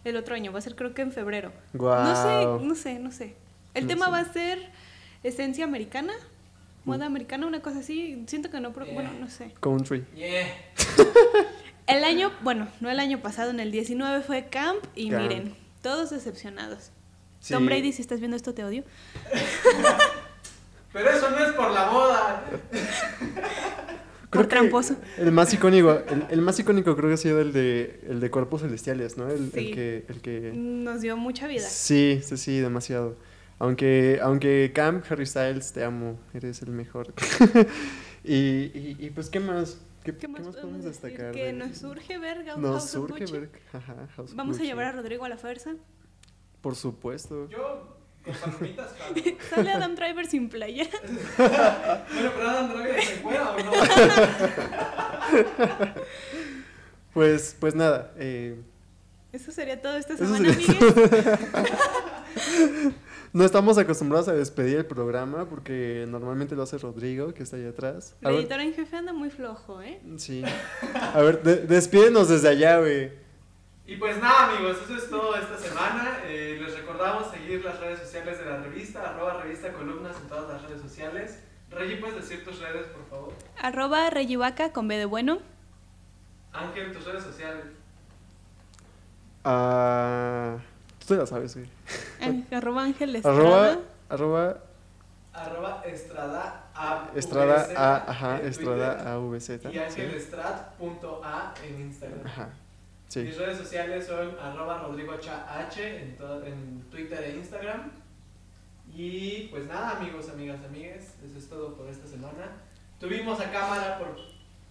el 0.05 0.17
otro 0.17 0.35
año, 0.35 0.53
va 0.53 0.59
a 0.59 0.63
ser 0.63 0.75
creo 0.77 0.95
que 0.95 1.03
en 1.03 1.13
febrero. 1.13 1.53
No 1.73 2.15
sé, 2.17 2.65
no 2.67 2.75
sé, 2.75 2.99
no 2.99 3.11
sé. 3.13 3.35
El 3.75 3.85
No 3.85 3.89
tema 3.89 4.07
sé. 4.07 4.13
va 4.13 4.19
a 4.21 4.33
ser 4.33 4.59
esencia 5.23 5.65
americana, 5.65 6.13
moda 6.85 7.07
americana, 7.07 7.47
una 7.47 7.61
cosa 7.63 7.79
así. 7.81 8.23
Siento 8.27 8.51
que 8.51 8.61
no, 8.61 8.73
pero 8.73 8.87
bueno, 8.93 9.11
no 9.19 9.29
sé. 9.29 9.53
Country. 9.61 10.05
Yeah. 10.15 10.47
El 11.87 12.03
año, 12.05 12.33
bueno, 12.41 12.67
no 12.81 12.91
el 12.91 12.99
año 12.99 13.21
pasado, 13.21 13.51
en 13.51 13.61
el 13.61 13.71
19 13.71 14.23
fue 14.23 14.47
Camp 14.47 14.83
y 14.95 15.11
Camp. 15.11 15.23
miren, 15.23 15.55
todos 15.83 16.09
decepcionados. 16.09 16.91
Sí. 17.41 17.53
Tom 17.53 17.67
Brady, 17.67 17.93
si 17.93 18.01
estás 18.01 18.21
viendo 18.21 18.37
esto, 18.39 18.55
te 18.55 18.65
odio. 18.65 18.85
Pero 20.95 21.11
eso 21.11 21.29
no 21.31 21.39
es 21.45 21.53
por 21.53 21.71
la 21.73 21.91
moda. 21.91 22.43
Creo 24.35 24.43
Por 24.43 24.49
que 24.51 24.57
tramposo. 24.57 24.97
El 25.17 25.33
más 25.33 25.53
icónico, 25.55 25.93
el, 25.93 26.27
el 26.31 26.41
más 26.43 26.59
icónico 26.59 26.97
creo 26.97 27.09
que 27.09 27.15
ha 27.15 27.19
sido 27.19 27.41
el 27.41 27.53
de, 27.53 28.01
el 28.09 28.21
de 28.21 28.31
Cuerpos 28.31 28.63
Celestiales, 28.63 29.17
¿no? 29.17 29.29
El, 29.31 29.51
el 29.55 29.73
que, 29.75 30.05
el 30.09 30.21
que... 30.21 30.53
Nos 30.55 31.01
dio 31.01 31.17
mucha 31.17 31.47
vida. 31.47 31.63
Sí, 31.69 32.21
sí, 32.23 32.37
sí, 32.37 32.59
demasiado. 32.61 33.17
Aunque, 33.59 34.19
aunque 34.23 34.73
Camp, 34.75 35.05
Harry 35.11 35.27
Styles, 35.27 35.73
te 35.73 35.85
amo, 35.85 36.19
eres 36.35 36.61
el 36.63 36.71
mejor. 36.71 37.15
y, 38.25 38.35
y, 38.35 38.97
y 38.99 39.11
pues, 39.11 39.31
¿qué 39.31 39.41
más? 39.41 39.79
¿Qué, 40.03 40.15
¿Qué 40.17 40.29
más, 40.29 40.43
podemos 40.43 40.85
destacar? 40.85 41.33
Que 41.33 41.45
de- 41.45 41.53
nos 41.55 41.79
surge 41.79 42.19
ver 42.19 42.45
House 42.45 42.59
Nos 42.61 42.85
of 42.85 42.91
surge 42.91 43.21
Gucci. 43.25 43.33
ver, 43.33 43.51
ajá, 43.73 43.95
House 44.17 44.31
of 44.33 44.37
Vamos 44.37 44.59
a 44.61 44.63
llevar 44.65 44.87
a 44.87 44.93
Rodrigo 44.93 45.25
a 45.25 45.29
la 45.29 45.39
fuerza. 45.39 45.77
Por 46.61 46.75
supuesto. 46.77 47.49
Yo, 47.49 47.94
con 48.25 48.35
palomitas, 48.35 48.91
jalo. 48.99 49.15
Sale 49.51 49.71
Adam 49.73 49.95
Driver 49.95 50.27
sin 50.27 50.49
playa. 50.49 50.87
Bueno, 51.37 52.31
pero 52.37 52.49
Adam 52.49 52.73
Driver 52.73 53.03
se 53.03 53.17
fuera 53.17 53.51
o 53.51 53.59
no. 53.59 53.73
Pues, 57.13 57.57
pues 57.61 57.75
nada, 57.77 58.13
eh, 58.19 58.61
Eso 59.33 59.53
sería 59.53 59.81
todo 59.81 59.97
esta 59.97 60.17
semana, 60.17 60.53
sería 60.53 60.67
amigues. 60.75 61.39
no 63.33 63.45
estamos 63.45 63.79
acostumbrados 63.79 64.27
a 64.27 64.33
despedir 64.33 64.79
el 64.79 64.87
programa 64.87 65.49
porque 65.49 66.07
normalmente 66.09 66.57
lo 66.57 66.65
hace 66.65 66.77
Rodrigo, 66.79 67.33
que 67.33 67.45
está 67.45 67.57
allá 67.57 67.69
atrás. 67.69 68.17
Ver, 68.21 68.35
editora 68.35 68.65
en 68.65 68.75
jefe 68.75 68.97
anda 68.97 69.13
muy 69.13 69.31
flojo, 69.31 69.81
¿eh? 69.81 70.01
sí. 70.17 70.43
A 71.15 71.21
ver, 71.23 71.41
de- 71.45 71.59
despídenos 71.67 72.29
desde 72.29 72.49
allá, 72.49 72.81
güey. 72.81 73.13
Y 73.87 73.97
pues 73.97 74.17
nada, 74.21 74.51
amigos, 74.55 74.79
eso 74.83 74.97
es 74.97 75.11
todo 75.11 75.37
esta 75.37 75.59
semana. 75.59 76.21
Eh, 76.25 76.59
les 76.61 76.75
recordamos 76.77 77.31
seguir 77.31 77.63
las 77.65 77.79
redes 77.81 77.99
sociales 78.01 78.39
de 78.39 78.45
la 78.47 78.57
revista, 78.59 79.11
arroba 79.11 79.43
revista 79.43 79.73
columnas 79.75 80.17
en 80.23 80.29
todas 80.29 80.49
las 80.51 80.63
redes 80.63 80.81
sociales. 80.81 81.39
Reggie, 81.71 81.97
¿puedes 81.97 82.17
decir 82.17 82.45
tus 82.45 82.61
redes, 82.61 82.87
por 82.87 83.05
favor? 83.09 83.33
Arroba 83.61 84.09
Reyivaca 84.09 84.73
con 84.73 84.89
B 84.89 84.97
de 84.97 85.05
bueno. 85.05 85.39
Ángel, 86.53 86.93
tus 86.93 87.05
redes 87.05 87.25
sociales. 87.25 87.65
Ah, 89.45 90.57
tú 91.01 91.07
te 91.09 91.17
la 91.17 91.27
sabes, 91.27 91.55
güey. 91.55 91.69
Ang- 92.21 92.45
Arroba 92.55 92.83
Ángel 92.85 93.17
Estrada. 93.17 93.37
Arroba, 93.39 93.79
arroba 94.09 94.57
Arroba 95.35 95.83
Estrada 95.85 96.65
A. 96.75 97.09
Estrada 97.15 97.69
A, 97.77 98.11
ajá, 98.11 98.41
Estrada 98.41 98.95
Twitter, 98.97 99.09
A, 99.09 99.19
V, 99.19 99.41
Z. 99.41 99.71
Y 99.73 99.79
ángelestrat.a 99.79 101.55
en 101.65 101.81
Instagram. 101.81 102.27
Ajá, 102.27 102.49
sí. 103.15 103.21
Mis 103.23 103.37
redes 103.39 103.59
sociales 103.59 104.07
son 104.07 104.37
arroba 104.41 104.79
Rodrigo 104.79 105.17
Cha 105.19 105.47
H 105.67 106.03
en, 106.03 106.17
to- 106.17 106.45
en 106.45 106.83
Twitter 106.91 107.23
e 107.25 107.37
Instagram. 107.37 107.91
Y 108.95 109.49
pues 109.51 109.67
nada, 109.67 109.97
amigos, 109.99 110.29
amigas, 110.29 110.61
amigues, 110.65 111.15
eso 111.25 111.39
es 111.39 111.49
todo 111.49 111.75
por 111.75 111.89
esta 111.89 112.07
semana. 112.07 112.53
Tuvimos 113.01 113.41
a 113.41 113.51
cámara 113.51 113.99
por, 113.99 114.17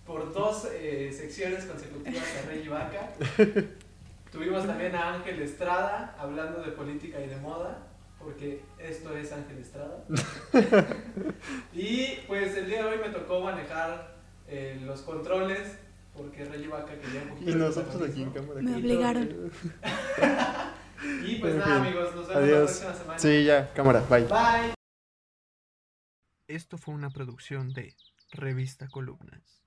por 0.05 0.33
dos 0.33 0.67
eh, 0.73 1.11
secciones 1.11 1.65
consecutivas 1.65 2.23
a 2.43 2.47
Rey 2.47 2.63
y 2.65 2.67
Vaca. 2.69 3.09
Tuvimos 4.31 4.65
también 4.65 4.95
a 4.95 5.15
Ángel 5.15 5.41
Estrada 5.41 6.15
hablando 6.17 6.61
de 6.61 6.71
política 6.71 7.19
y 7.21 7.27
de 7.27 7.35
moda, 7.37 7.79
porque 8.17 8.61
esto 8.79 9.15
es 9.15 9.31
Ángel 9.31 9.57
Estrada. 9.59 10.03
y 11.73 12.07
pues 12.27 12.55
el 12.57 12.67
día 12.67 12.83
de 12.83 12.89
hoy 12.89 12.97
me 12.99 13.09
tocó 13.09 13.41
manejar 13.41 14.15
eh, 14.47 14.79
los 14.83 15.01
controles, 15.01 15.77
porque 16.13 16.45
Rey 16.45 16.63
y 16.63 16.67
Vaca 16.67 16.99
quería 16.99 17.23
un 17.23 17.29
poquito 17.29 17.51
Y 17.51 17.55
nosotros 17.55 18.01
aquí 18.09 18.23
en 18.23 18.31
cámara. 18.31 18.61
Me 18.61 18.75
obligaron. 18.75 19.51
Y 21.25 21.35
pues 21.35 21.53
En 21.53 21.59
nada, 21.59 21.79
fin. 21.83 21.87
amigos, 21.87 22.15
nos 22.15 22.27
vemos 22.29 22.29
la 22.29 22.37
Adiós. 22.39 22.71
próxima 22.79 22.93
semana. 22.95 23.19
Sí, 23.19 23.43
ya, 23.43 23.73
cámara, 23.73 23.99
bye. 24.09 24.21
Bye. 24.21 24.73
Esto 26.47 26.77
fue 26.77 26.93
una 26.93 27.09
producción 27.09 27.73
de 27.73 27.93
Revista 28.31 28.87
Columnas. 28.87 29.62